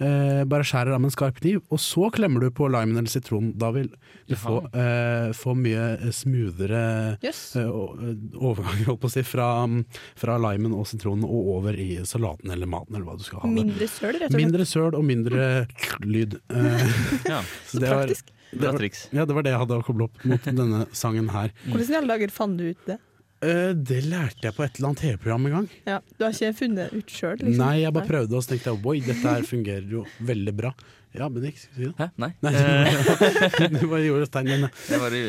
Eh, 0.00 0.42
bare 0.48 0.64
skjærer 0.66 0.94
av 0.96 1.00
med 1.02 1.10
en 1.10 1.14
skarp 1.14 1.36
kniv, 1.38 1.60
og 1.70 1.78
så 1.78 2.08
klemmer 2.10 2.40
du 2.42 2.48
på 2.50 2.66
limen 2.72 2.96
eller 2.96 3.10
sitronen. 3.12 3.52
Da 3.60 3.68
vil 3.70 3.90
du 4.26 4.34
få, 4.40 4.56
eh, 4.74 5.30
få 5.36 5.52
mye 5.54 6.10
smoothere 6.16 7.18
yes. 7.22 7.54
eh, 7.60 7.68
eh, 7.68 8.16
overgang 8.40 8.80
holdt 8.88 9.02
på 9.04 9.10
å 9.10 9.12
si, 9.12 9.22
fra, 9.22 9.46
fra 10.18 10.38
limen 10.42 10.74
og 10.74 10.88
sitronen 10.90 11.22
og 11.28 11.52
over 11.58 11.78
i 11.78 12.00
salaten 12.08 12.50
eller 12.50 12.66
maten, 12.66 12.96
eller 12.96 13.06
hva 13.06 13.18
du 13.20 13.22
skal 13.28 13.44
ha. 13.44 13.52
Mindre 13.52 13.86
søl, 13.86 14.16
rett 14.16 14.26
og 14.26 14.32
slett. 14.32 14.40
Mindre 14.42 14.66
søl 14.72 14.98
og 14.98 15.04
mindre 15.06 15.48
lyd. 16.02 16.38
Eh, 16.50 16.98
Ja, 17.32 17.42
så 17.68 17.76
Så 17.76 17.80
det 17.84 17.88
var- 17.92 18.02
praktisk. 18.06 18.32
det 18.50 18.60
var- 18.72 18.90
Ja, 19.12 19.24
det 19.28 19.34
var 19.34 19.42
det 19.46 19.50
jeg 19.54 19.60
hadde 19.60 19.78
å 19.78 19.84
koble 19.86 20.08
opp 20.08 20.24
mot 20.24 20.42
denne 20.42 20.86
sangen 20.92 21.28
her. 21.30 21.52
Hvordan 21.68 21.90
i 21.94 21.96
alle 22.00 22.16
dager 22.16 22.28
fant 22.34 22.56
du 22.58 22.70
ut 22.72 22.86
det? 22.86 22.98
Eh, 23.42 23.74
det 23.74 24.04
lærte 24.06 24.46
jeg 24.46 24.54
på 24.54 24.62
et 24.64 24.78
eller 24.78 24.92
annet 24.92 25.02
TV-program 25.02 25.46
en 25.48 25.54
gang. 25.56 25.68
Ja, 25.88 26.00
Du 26.16 26.24
har 26.24 26.34
ikke 26.36 26.54
funnet 26.62 26.94
ut 26.94 27.10
sjøl? 27.10 27.38
Liksom. 27.40 27.58
Nei, 27.58 27.74
jeg 27.82 27.94
bare 27.96 28.10
prøvde 28.10 28.38
og 28.38 28.44
så 28.44 28.54
tenkte 28.54 28.70
jeg, 28.70 28.82
oi, 28.92 28.98
dette 29.06 29.36
her 29.36 29.46
fungerer 29.48 29.94
jo 29.98 30.04
veldig 30.22 30.54
bra. 30.62 30.72
Ja, 31.12 31.26
men 31.28 31.44
ikke 31.44 31.60
skal 31.60 31.74
du 31.74 31.80
si 31.82 31.88
det. 31.90 31.94
Hæ? 31.98 32.08
Nei. 32.22 32.32
Nei, 32.40 32.52
Eh, 32.56 33.68
du 33.74 33.86
bare 33.90 34.04
gjorde 34.06 34.28
et 34.28 34.32
tegn, 34.32 34.52
men 34.54 34.68
jeg 34.88 35.02
bare 35.02 35.22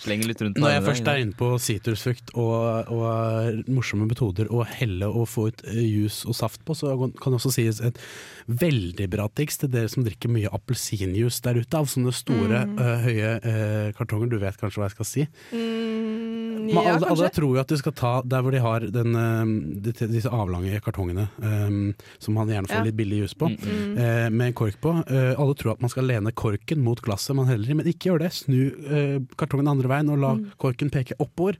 slenger 0.00 0.30
litt 0.30 0.42
rundt 0.44 0.60
Når 0.62 0.72
jeg 0.72 0.84
først 0.86 1.08
er 1.12 1.20
inne 1.20 1.36
på 1.36 1.48
sitrusfrukt 1.60 2.32
og, 2.40 2.88
og 2.94 3.68
morsomme 3.68 4.06
metoder 4.08 4.48
å 4.48 4.62
helle 4.64 5.10
og 5.10 5.26
få 5.28 5.50
ut 5.50 5.64
jus 5.68 5.90
juice 6.00 6.28
og 6.30 6.36
saft 6.38 6.64
på, 6.64 6.76
så 6.78 6.94
kan 6.96 7.34
det 7.34 7.40
også 7.40 7.52
sies 7.52 7.82
et 7.84 8.00
veldig 8.48 9.08
bra 9.12 9.26
triks 9.28 9.60
til 9.60 9.70
dere 9.72 9.90
som 9.92 10.06
drikker 10.06 10.32
mye 10.32 10.50
appelsinjuice 10.56 11.42
der 11.44 11.60
ute, 11.60 11.76
av 11.76 11.90
sånne 11.90 12.14
store, 12.16 12.64
eh, 12.80 13.04
høye 13.04 13.34
uh, 13.44 13.90
kartonger. 13.98 14.30
Du 14.32 14.38
vet 14.40 14.56
kanskje 14.60 14.80
hva 14.80 14.88
jeg 14.88 14.96
skal 14.96 15.08
si? 15.10 15.26
Mm, 15.52 16.39
Men 16.74 16.84
ja, 16.86 16.94
alle, 16.96 17.06
alle 17.10 17.28
tror 17.34 17.54
jo 17.56 17.60
at 17.60 17.68
de 17.72 17.76
skal 17.80 17.92
ta 17.92 18.12
der 18.22 18.42
hvor 18.42 18.54
de 18.54 18.60
har 18.64 18.80
den, 18.80 19.14
eh, 19.16 19.52
de- 19.90 20.08
disse 20.12 20.30
avlange 20.30 20.80
kartongene, 20.84 21.28
um, 21.42 21.94
som 22.18 22.34
man 22.34 22.48
gjerne 22.48 22.68
får 22.70 22.76
Ja. 22.80 22.82
litt 22.84 22.96
billig 22.96 23.18
jus 23.24 23.34
på, 23.34 23.48
Mm. 23.50 23.96
uh, 23.98 24.30
med 24.30 24.46
en 24.48 24.52
kork 24.54 24.80
på. 24.80 24.92
Uh, 25.10 25.34
alle 25.38 25.54
tror 25.54 25.72
at 25.72 25.80
man 25.82 25.90
skal 25.90 26.04
lene 26.04 26.32
korken 26.32 26.78
mot 26.82 27.00
glasset 27.02 27.34
man 27.36 27.46
heller 27.46 27.68
i, 27.70 27.74
men 27.74 27.86
ikke 27.86 28.10
gjør 28.10 28.18
det. 28.24 28.32
Snu 28.32 28.70
uh, 28.70 29.18
kartongen 29.36 29.68
andre 29.68 29.88
veien 29.88 30.10
og 30.10 30.18
la 30.18 30.34
Mm. 30.34 30.46
korken 30.58 30.90
peke 30.90 31.12
oppover. 31.20 31.56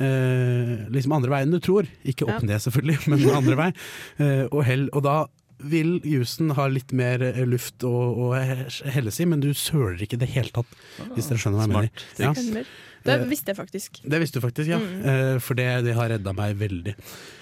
Liksom 0.00 1.12
andre 1.12 1.30
veien 1.30 1.50
du 1.50 1.58
tror, 1.62 1.86
ikke 2.04 2.26
opp 2.28 2.40
Ja. 2.42 2.46
ned 2.46 2.60
selvfølgelig, 2.60 2.98
men 3.08 3.30
andre 3.30 3.56
vei. 3.56 3.70
Og 4.52 4.64
hell, 4.64 4.88
og 4.92 5.02
da 5.02 5.26
vil 5.62 5.98
jusen 6.06 6.54
ha 6.56 6.66
litt 6.70 6.92
mer 6.96 7.22
eh, 7.22 7.42
luft 7.48 7.84
å, 7.86 7.90
å 7.90 8.30
helles 8.36 9.20
i, 9.20 9.26
men 9.28 9.42
du 9.42 9.50
søler 9.54 10.00
ikke 10.04 10.18
i 10.18 10.22
det 10.24 10.30
hele 10.34 10.54
tatt, 10.54 10.78
hvis 11.16 11.30
dere 11.30 11.42
skjønner 11.42 11.60
hva 11.60 11.66
jeg 11.66 11.74
mener. 11.76 12.06
Ja. 12.20 12.64
Det 13.00 13.14
Eh, 13.16 13.22
visste 13.30 13.48
jeg 13.48 13.56
faktisk. 13.56 14.02
Det 14.04 14.18
visste 14.20 14.36
du 14.36 14.44
faktisk, 14.44 14.68
ja. 14.68 14.76
Mm. 14.76 14.98
Eh, 15.08 15.36
for 15.40 15.56
det, 15.56 15.68
det 15.86 15.94
har 15.96 16.10
redda 16.12 16.34
meg 16.36 16.58
veldig. 16.60 16.92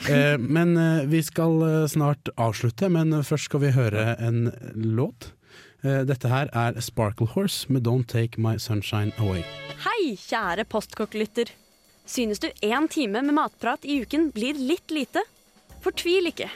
Eh, 0.07 0.37
men 0.39 0.79
vi 1.11 1.19
skal 1.27 1.89
snart 1.91 2.31
avslutte, 2.39 2.87
men 2.95 3.25
først 3.27 3.51
skal 3.51 3.65
vi 3.65 3.73
høre 3.75 4.13
en 4.23 4.53
låt. 4.79 5.33
Eh, 5.87 6.03
dette 6.03 6.27
her 6.31 6.51
er 6.59 6.79
Sparkle 6.83 7.29
Horse 7.35 7.71
med 7.71 7.87
Don't 7.87 8.09
Take 8.11 8.41
My 8.41 8.57
Sunshine 8.59 9.13
Away. 9.23 9.45
Hei, 9.85 10.17
kjære 10.19 10.67
postkokk-lytter. 10.67 11.53
Synes 12.09 12.41
du 12.43 12.49
én 12.65 12.89
time 12.91 13.23
med 13.23 13.37
matprat 13.37 13.85
i 13.87 14.01
uken 14.03 14.31
blir 14.35 14.59
litt 14.59 14.91
lite? 14.91 15.23
Fortvil 15.85 16.33
ikke. 16.33 16.49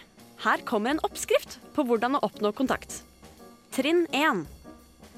Her 0.42 0.62
kommer 0.66 0.90
en 0.90 1.02
oppskrift 1.06 1.60
på 1.76 1.84
hvordan 1.86 2.18
å 2.18 2.24
oppnå 2.26 2.50
kontakt. 2.58 3.02
Trinn 3.74 4.08
1. 4.10 4.42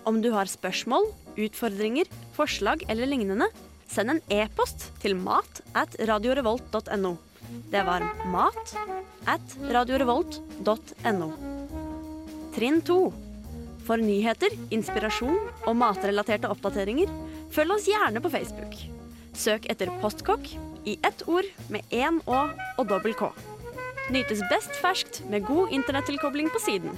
Om 0.05 0.19
du 0.21 0.29
har 0.35 0.51
spørsmål, 0.51 1.09
utfordringer, 1.41 2.11
forslag 2.37 2.85
eller 2.93 3.09
lignende, 3.09 3.49
send 3.89 4.13
en 4.13 4.21
e-post 4.29 4.91
til 5.01 5.17
mat 5.17 5.63
at 5.73 5.97
radiorevolt.no. 6.11 7.15
Det 7.73 7.85
var 7.89 8.05
mat 8.29 8.75
at 9.31 9.57
radiorevolt.no. 9.73 11.31
Trinn 12.55 12.83
2. 12.85 12.99
For 13.89 14.01
nyheter, 14.01 14.53
inspirasjon 14.77 15.41
og 15.65 15.81
matrelaterte 15.81 16.53
oppdateringer, 16.53 17.09
følg 17.53 17.79
oss 17.79 17.89
gjerne 17.89 18.21
på 18.21 18.33
Facebook. 18.33 18.77
Søk 19.33 19.71
etter 19.73 19.93
Postkokk 20.05 20.53
i 20.85 20.99
ett 21.01 21.25
ord 21.29 21.49
med 21.73 21.89
én 21.89 22.21
Å 22.29 22.45
og 22.77 22.89
dobbel 22.93 23.17
K. 23.17 23.33
Nytes 24.13 24.41
best 24.51 24.75
ferskt 24.83 25.23
med 25.31 25.45
god 25.49 25.71
internettilkobling 25.73 26.51
på 26.53 26.59
siden. 26.61 26.91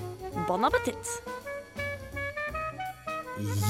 Bon 0.48 0.64
appétit! 0.66 1.06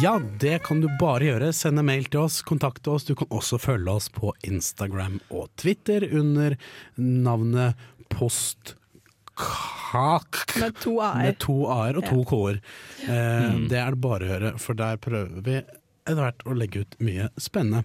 Ja, 0.00 0.20
det 0.40 0.62
kan 0.64 0.80
du 0.80 0.88
bare 1.00 1.24
gjøre. 1.26 1.52
Send 1.56 1.78
en 1.82 1.86
mail 1.88 2.04
til 2.10 2.20
oss, 2.22 2.40
kontakte 2.46 2.90
oss. 2.94 3.04
Du 3.08 3.14
kan 3.18 3.26
også 3.34 3.58
følge 3.60 3.90
oss 3.98 4.08
på 4.14 4.30
Instagram 4.46 5.18
og 5.34 5.48
Twitter 5.58 6.06
under 6.16 6.54
navnet 6.96 7.74
Postkak. 8.12 8.76
Med 10.62 10.74
to 10.80 10.94
a-er. 11.02 11.22
Med 11.26 11.38
to 11.42 11.56
a-er 11.72 11.96
og 11.98 12.04
to 12.06 12.18
Ja. 12.22 12.24
k-er. 12.30 12.56
Eh, 13.08 13.42
Mm. 13.56 13.68
Det 13.68 13.78
er 13.78 13.90
det 13.90 14.00
bare 14.00 14.20
å 14.22 14.28
gjøre, 14.30 14.58
for 14.60 14.74
der 14.74 14.96
prøver 14.96 15.42
vi 15.42 15.62
etter 16.06 16.22
hvert 16.22 16.44
å 16.46 16.54
legge 16.56 16.84
ut 16.84 16.96
mye 17.02 17.28
spennende. 17.42 17.82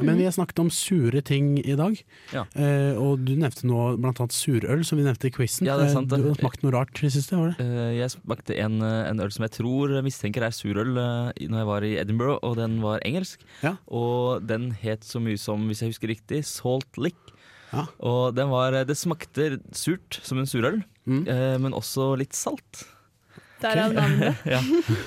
Men 0.00 0.16
vi 0.16 0.24
har 0.28 0.32
snakket 0.32 0.60
om 0.62 0.70
sure 0.70 1.20
ting 1.26 1.58
i 1.60 1.74
dag. 1.78 1.98
Ja. 2.32 2.44
Eh, 2.54 2.94
og 2.96 3.24
du 3.26 3.34
nevnte 3.36 3.66
nå 3.66 3.96
blant 4.00 4.20
annet 4.22 4.32
surøl, 4.36 4.84
som 4.86 4.98
vi 5.00 5.04
nevnte 5.04 5.26
i 5.28 5.34
quizen. 5.34 5.66
Ja, 5.66 5.76
det 5.76 5.88
er 5.90 5.94
sant, 5.96 6.06
Eh, 6.12 6.16
det. 6.16 6.22
Du 6.24 6.28
har 6.32 6.40
smakt 6.40 6.62
noe 6.62 6.72
rart 6.72 6.94
i 7.02 7.06
det 7.08 7.12
siste, 7.16 7.36
var 7.36 7.52
det? 7.54 7.66
Eh, 7.66 7.98
Jeg 7.98 8.10
smakte 8.14 8.56
en, 8.58 8.80
eh, 8.82 9.10
en 9.10 9.20
øl 9.20 9.30
som 9.34 9.42
jeg 9.44 9.52
tror 9.58 9.94
mistenker 10.06 10.42
er 10.46 10.50
surøl 10.54 10.94
når 10.94 11.58
jeg 11.58 11.66
var 11.66 11.82
i 11.82 11.96
Edinburgh, 11.98 12.38
og 12.42 12.56
den 12.56 12.80
var 12.80 13.00
engelsk. 13.04 13.38
Ja. 13.62 13.76
Og 13.88 14.46
den 14.46 14.70
het 14.82 15.00
så 15.02 15.20
mye 15.20 15.38
som, 15.38 15.66
hvis 15.68 15.80
jeg 15.82 15.90
husker 15.92 16.08
riktig, 16.08 16.44
Salt 16.44 16.96
Lick. 16.96 17.16
Ja. 17.72 17.86
Og 18.00 18.34
den 18.36 18.48
var, 18.50 18.70
det 18.86 18.94
smakte 18.96 19.58
surt 19.74 20.20
som 20.22 20.38
en 20.38 20.46
surøl, 20.46 20.84
Mm. 21.06 21.26
eh, 21.28 21.58
men 21.58 21.72
også 21.72 22.16
litt 22.16 22.32
salt. 22.32 22.86
Der 23.64 23.80
er 23.82 23.94
navnet. 23.96 24.42
ja. 24.54 24.60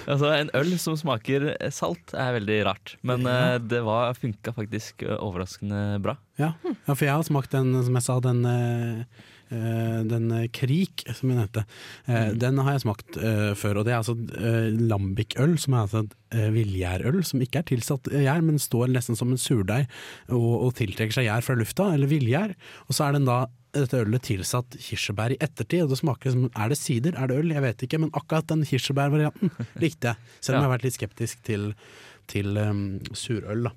Altså 0.10 0.34
En 0.36 0.52
øl 0.58 0.74
som 0.82 0.98
smaker 1.00 1.50
salt 1.74 2.14
er 2.18 2.36
veldig 2.40 2.60
rart, 2.68 2.96
men 3.06 3.26
uh, 3.30 3.58
det 3.62 3.84
var, 3.86 4.18
funka 4.18 4.54
faktisk 4.56 5.06
eh, 5.06 5.16
overraskende 5.16 6.00
bra. 6.04 6.18
Ja. 6.42 6.54
ja, 6.66 6.94
for 6.94 7.06
jeg 7.06 7.16
har 7.16 7.26
smakt 7.26 7.54
den, 7.54 7.74
som 7.86 7.98
jeg 7.98 8.06
sa, 8.06 8.20
den, 8.24 8.44
eh, 8.46 9.26
den 9.50 10.32
eh, 10.36 10.48
Krik, 10.54 11.04
som 11.16 11.30
hun 11.32 11.38
nevnte. 11.42 11.66
Eh, 12.08 12.16
Mm. 12.28 12.40
Den 12.42 12.58
har 12.64 12.72
jeg 12.76 12.82
smakt 12.84 13.18
eh, 13.18 13.54
før, 13.56 13.78
og 13.80 13.86
det 13.88 13.94
er 13.94 14.00
altså 14.02 14.16
uh, 14.18 14.72
lambic-øl, 14.90 15.54
som 15.62 15.74
er 15.78 15.84
altså 15.86 16.02
et 16.04 16.16
uh, 16.36 16.48
villgjærøl, 16.56 17.20
som 17.24 17.42
ikke 17.44 17.60
er 17.62 17.68
tilsatt 17.70 18.10
gjær, 18.12 18.42
men 18.44 18.58
står 18.60 18.90
nesten 18.92 19.16
som 19.20 19.32
en 19.32 19.40
surdeig 19.40 19.86
og, 20.30 20.48
og 20.68 20.74
tiltrekker 20.80 21.14
seg 21.16 21.28
gjær 21.30 21.46
fra 21.46 21.56
lufta, 21.60 21.92
eller 21.94 22.10
villgjær. 22.12 22.56
Og 22.88 22.98
så 22.98 23.06
er 23.08 23.18
den 23.18 23.28
da 23.30 23.46
dette 23.78 24.00
ølet 24.02 24.24
tilsatt 24.26 24.78
kirsebær 24.82 25.36
i 25.36 25.40
ettertid, 25.44 25.84
og 25.86 25.92
det 25.94 26.00
smaker 26.00 26.34
som 26.34 26.48
Er 26.58 26.72
det 26.74 26.80
sider, 26.80 27.14
er 27.20 27.28
det 27.30 27.38
øl? 27.44 27.52
Jeg 27.54 27.62
vet 27.68 27.84
ikke, 27.86 28.00
men 28.02 28.12
akkurat 28.18 28.48
den 28.50 28.66
kirsebærvarianten 28.66 29.52
likte 29.84 30.14
jeg. 30.16 30.34
Selv 30.42 30.58
om 30.58 30.58
Ja. 30.58 30.64
jeg 30.64 30.70
har 30.70 30.76
vært 30.78 30.88
litt 30.88 30.98
skeptisk 30.98 31.44
til, 31.46 31.70
til 32.32 32.58
um, 32.58 32.82
surøl, 33.14 33.68
da. 33.70 33.74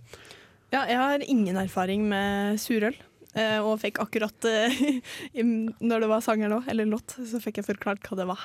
Ja, 0.72 0.84
jeg 0.86 0.98
har 1.02 1.24
ingen 1.26 1.56
erfaring 1.58 2.04
med 2.08 2.58
surøl. 2.62 2.94
Eh, 3.34 3.58
Og 3.62 3.78
fikk 3.82 3.98
akkurat 4.02 4.44
eh, 4.48 4.74
i- 5.38 5.44
når 5.44 6.00
det 6.04 6.08
var 6.10 6.20
sanger 6.24 6.48
nå, 6.52 6.60
eller 6.70 6.86
låt, 6.90 7.14
så 7.30 7.40
fikk 7.42 7.60
jeg 7.60 7.66
forklart 7.68 8.02
hva 8.08 8.16
det 8.18 8.26
var. 8.30 8.40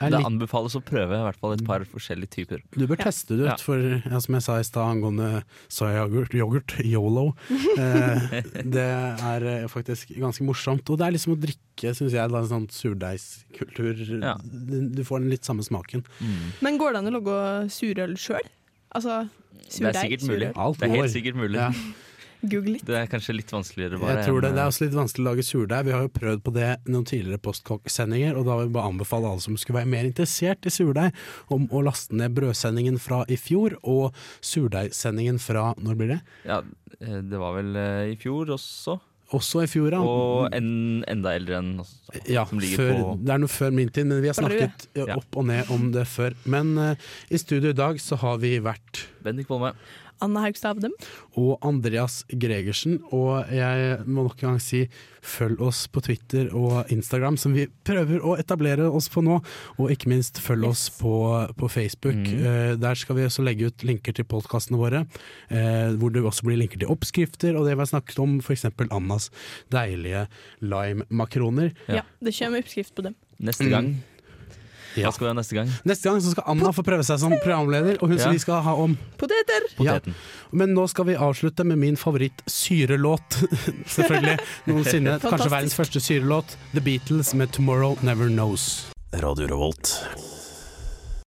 Det 0.00 0.20
anbefales 0.24 0.76
å 0.78 0.82
prøve 0.84 1.18
i 1.18 1.24
hvert 1.26 1.40
fall 1.40 1.52
et 1.56 1.64
par 1.66 1.84
forskjellige 1.84 2.30
typer. 2.38 2.62
Du 2.76 2.86
bør 2.86 2.98
Ja. 3.00 3.04
teste 3.10 3.36
det 3.36 3.44
ut, 3.46 3.50
Ja. 3.52 3.56
for 3.60 3.78
ja, 3.80 4.18
som 4.20 4.34
jeg 4.38 4.42
sa 4.46 4.58
i 4.58 4.64
stad 4.64 4.86
angående 4.96 5.42
soyayoghurt, 5.68 6.32
yoghurt, 6.34 6.76
yolo, 6.84 7.34
eh, 7.78 8.40
det 8.64 8.86
er 8.86 9.46
eh, 9.56 9.66
faktisk 9.68 10.14
ganske 10.16 10.44
morsomt. 10.46 10.88
Og 10.90 10.98
det 11.00 11.06
er 11.08 11.16
liksom 11.18 11.36
å 11.36 11.40
drikke, 11.40 11.94
syns 11.96 12.12
jeg, 12.12 12.24
en 12.30 12.48
sånn 12.50 12.68
surdeigskultur. 12.70 14.04
Ja. 14.22 14.36
Du 14.42 14.88
du 14.90 15.02
får 15.04 15.20
den 15.22 15.30
litt 15.30 15.44
samme 15.44 15.62
smaken. 15.64 16.04
Men 16.60 16.78
går 16.80 16.92
det 16.92 16.98
an 17.02 17.10
å 17.12 17.16
lage 17.18 17.36
surøl 17.72 18.16
sjøl? 18.20 18.46
Altså 18.94 19.28
Det 19.70 19.86
er 19.94 20.00
sikkert 20.02 20.24
mulig. 20.28 20.48
Alt 20.56 20.78
Det 20.80 20.88
er 20.90 20.96
helt 20.96 21.12
sikkert 21.14 21.36
mulig. 21.38 21.60
Ja. 21.60 21.70
Google 22.42 22.76
litt. 22.76 22.86
Det 22.88 22.96
er 22.96 23.08
kanskje 23.10 23.34
litt 23.36 23.52
vanskeligere 23.52 24.00
bare. 24.00 24.16
Jeg 24.18 24.28
tror 24.28 24.44
det, 24.44 24.52
det 24.54 24.62
er 24.62 24.66
eh, 24.66 24.72
også 24.72 24.86
litt 24.86 24.96
vanskelig 24.96 25.24
å 25.24 25.28
lage 25.28 25.44
surdeig. 25.46 25.86
Vi 25.88 25.94
har 25.96 26.06
jo 26.06 26.12
prøvd 26.14 26.44
på 26.46 26.54
det 26.56 26.70
noen 26.88 27.06
tidligere 27.08 27.42
Postkokk-sendinger, 27.44 28.38
og 28.38 28.48
da 28.48 28.56
vil 28.60 28.70
vi 28.70 28.76
bare 28.78 28.92
anbefale 28.94 29.30
alle 29.30 29.44
som 29.44 29.58
skulle 29.60 29.80
være 29.80 29.92
mer 29.92 30.08
interessert 30.08 30.68
i 30.68 30.72
surdeig, 30.74 31.20
om 31.52 31.68
å 31.68 31.84
laste 31.84 32.16
ned 32.16 32.34
brødsendingen 32.38 32.98
fra 33.02 33.22
i 33.28 33.38
fjor 33.40 33.76
og 33.82 34.16
surdeigsendingen 34.40 35.40
fra 35.42 35.70
når 35.80 36.00
blir 36.00 36.14
det? 36.16 36.20
Ja, 36.48 36.62
eh, 36.98 37.20
det 37.20 37.40
var 37.40 37.56
vel 37.60 37.76
eh, 37.76 38.10
i 38.14 38.18
fjor 38.20 38.56
også. 38.56 39.00
Også 39.36 39.62
i 39.62 39.68
fjor, 39.70 39.94
ja. 39.94 40.00
Og 40.02 40.50
en, 40.56 40.70
enda 41.10 41.36
eldre 41.38 41.60
enn 41.60 41.74
oss. 41.84 41.92
Ja, 42.26 42.42
som 42.50 42.58
før, 42.58 42.90
på 42.98 43.12
det 43.22 43.34
er 43.36 43.42
noe 43.44 43.52
før 43.52 43.74
min 43.76 43.92
tid, 43.94 44.08
men 44.10 44.24
vi 44.24 44.30
har 44.30 44.38
snakket 44.38 44.88
opp 45.14 45.38
og 45.38 45.46
ned 45.46 45.70
om 45.70 45.90
det 45.94 46.02
før. 46.10 46.34
Men 46.50 46.72
uh, 46.74 47.10
i 47.30 47.38
studio 47.38 47.70
i 47.70 47.78
dag 47.78 48.00
så 48.02 48.18
har 48.24 48.40
vi 48.42 48.56
vært 48.64 49.04
Bendik 49.22 49.46
Bolme. 49.50 49.70
Anna 50.20 50.40
Haugstad 50.44 50.76
Avdem. 50.76 50.92
og 51.36 51.58
Andreas 51.66 52.24
Gregersen. 52.30 52.98
Og 53.12 53.46
jeg 53.52 53.98
må 54.06 54.24
nok 54.26 54.42
en 54.42 54.48
gang 54.50 54.60
si 54.62 54.84
følg 55.20 55.60
oss 55.60 55.82
på 55.92 56.00
Twitter 56.02 56.48
og 56.56 56.88
Instagram, 56.92 57.36
som 57.36 57.52
vi 57.52 57.66
prøver 57.84 58.22
å 58.24 58.38
etablere 58.40 58.86
oss 58.88 59.08
på 59.12 59.20
nå. 59.22 59.40
Og 59.78 59.90
ikke 59.92 60.08
minst 60.08 60.38
følg 60.40 60.64
oss 60.70 60.86
på, 60.96 61.12
på 61.56 61.68
Facebook. 61.68 62.16
Mm. 62.16 62.44
Eh, 62.46 62.72
der 62.80 62.94
skal 62.96 63.16
vi 63.18 63.26
også 63.28 63.44
legge 63.44 63.68
ut 63.68 63.84
linker 63.84 64.16
til 64.16 64.24
podkastene 64.24 64.80
våre, 64.80 65.02
eh, 65.50 65.92
hvor 66.00 66.12
det 66.14 66.22
også 66.24 66.46
blir 66.48 66.60
linker 66.62 66.80
til 66.80 66.88
oppskrifter 66.92 67.56
og 67.58 67.66
det 67.68 67.76
vi 67.76 67.84
har 67.84 67.90
snakket 67.92 68.18
om, 68.24 68.38
f.eks. 68.40 68.64
Annas 68.90 69.28
deilige 69.72 70.26
lime-makroner. 70.64 71.72
Ja. 71.88 72.00
Ja. 72.00 72.06
det 72.24 72.32
kommer 72.38 72.62
oppskrift 72.64 72.94
på 72.96 73.02
dem. 73.04 73.14
Neste 73.40 73.64
Mm. 73.68 73.70
gang. 73.70 73.90
Ja. 74.98 75.08
Hva 75.08 75.12
skal 75.14 75.26
vi 75.26 75.30
ha 75.30 75.36
neste 75.38 75.54
gang? 75.58 75.70
Neste 75.86 76.10
gang 76.10 76.22
så 76.24 76.32
skal 76.34 76.48
Anna 76.50 76.72
få 76.74 76.84
prøve 76.86 77.04
seg 77.06 77.20
som 77.22 77.34
programleder, 77.44 78.00
og 78.00 78.10
hun 78.10 78.18
som 78.18 78.34
vi 78.34 78.42
skal 78.42 78.62
ha 78.66 78.74
om. 78.74 78.96
Poteter! 79.20 79.68
Ja. 79.84 79.98
Men 80.50 80.74
nå 80.74 80.86
skal 80.90 81.06
vi 81.10 81.14
avslutte 81.14 81.64
med 81.66 81.78
min 81.78 81.96
favoritt-syrelåt, 82.00 83.38
selvfølgelig. 83.96 84.38
Noensinne. 84.70 85.18
Kanskje 85.22 85.52
verdens 85.52 85.78
første 85.78 86.02
syrelåt. 86.02 86.56
The 86.74 86.82
Beatles 86.84 87.34
med 87.34 87.52
'Tomorrow 87.54 87.98
Never 88.02 88.28
Knows'. 88.28 88.90
Radio 89.12 89.46
Revolt. 89.50 89.94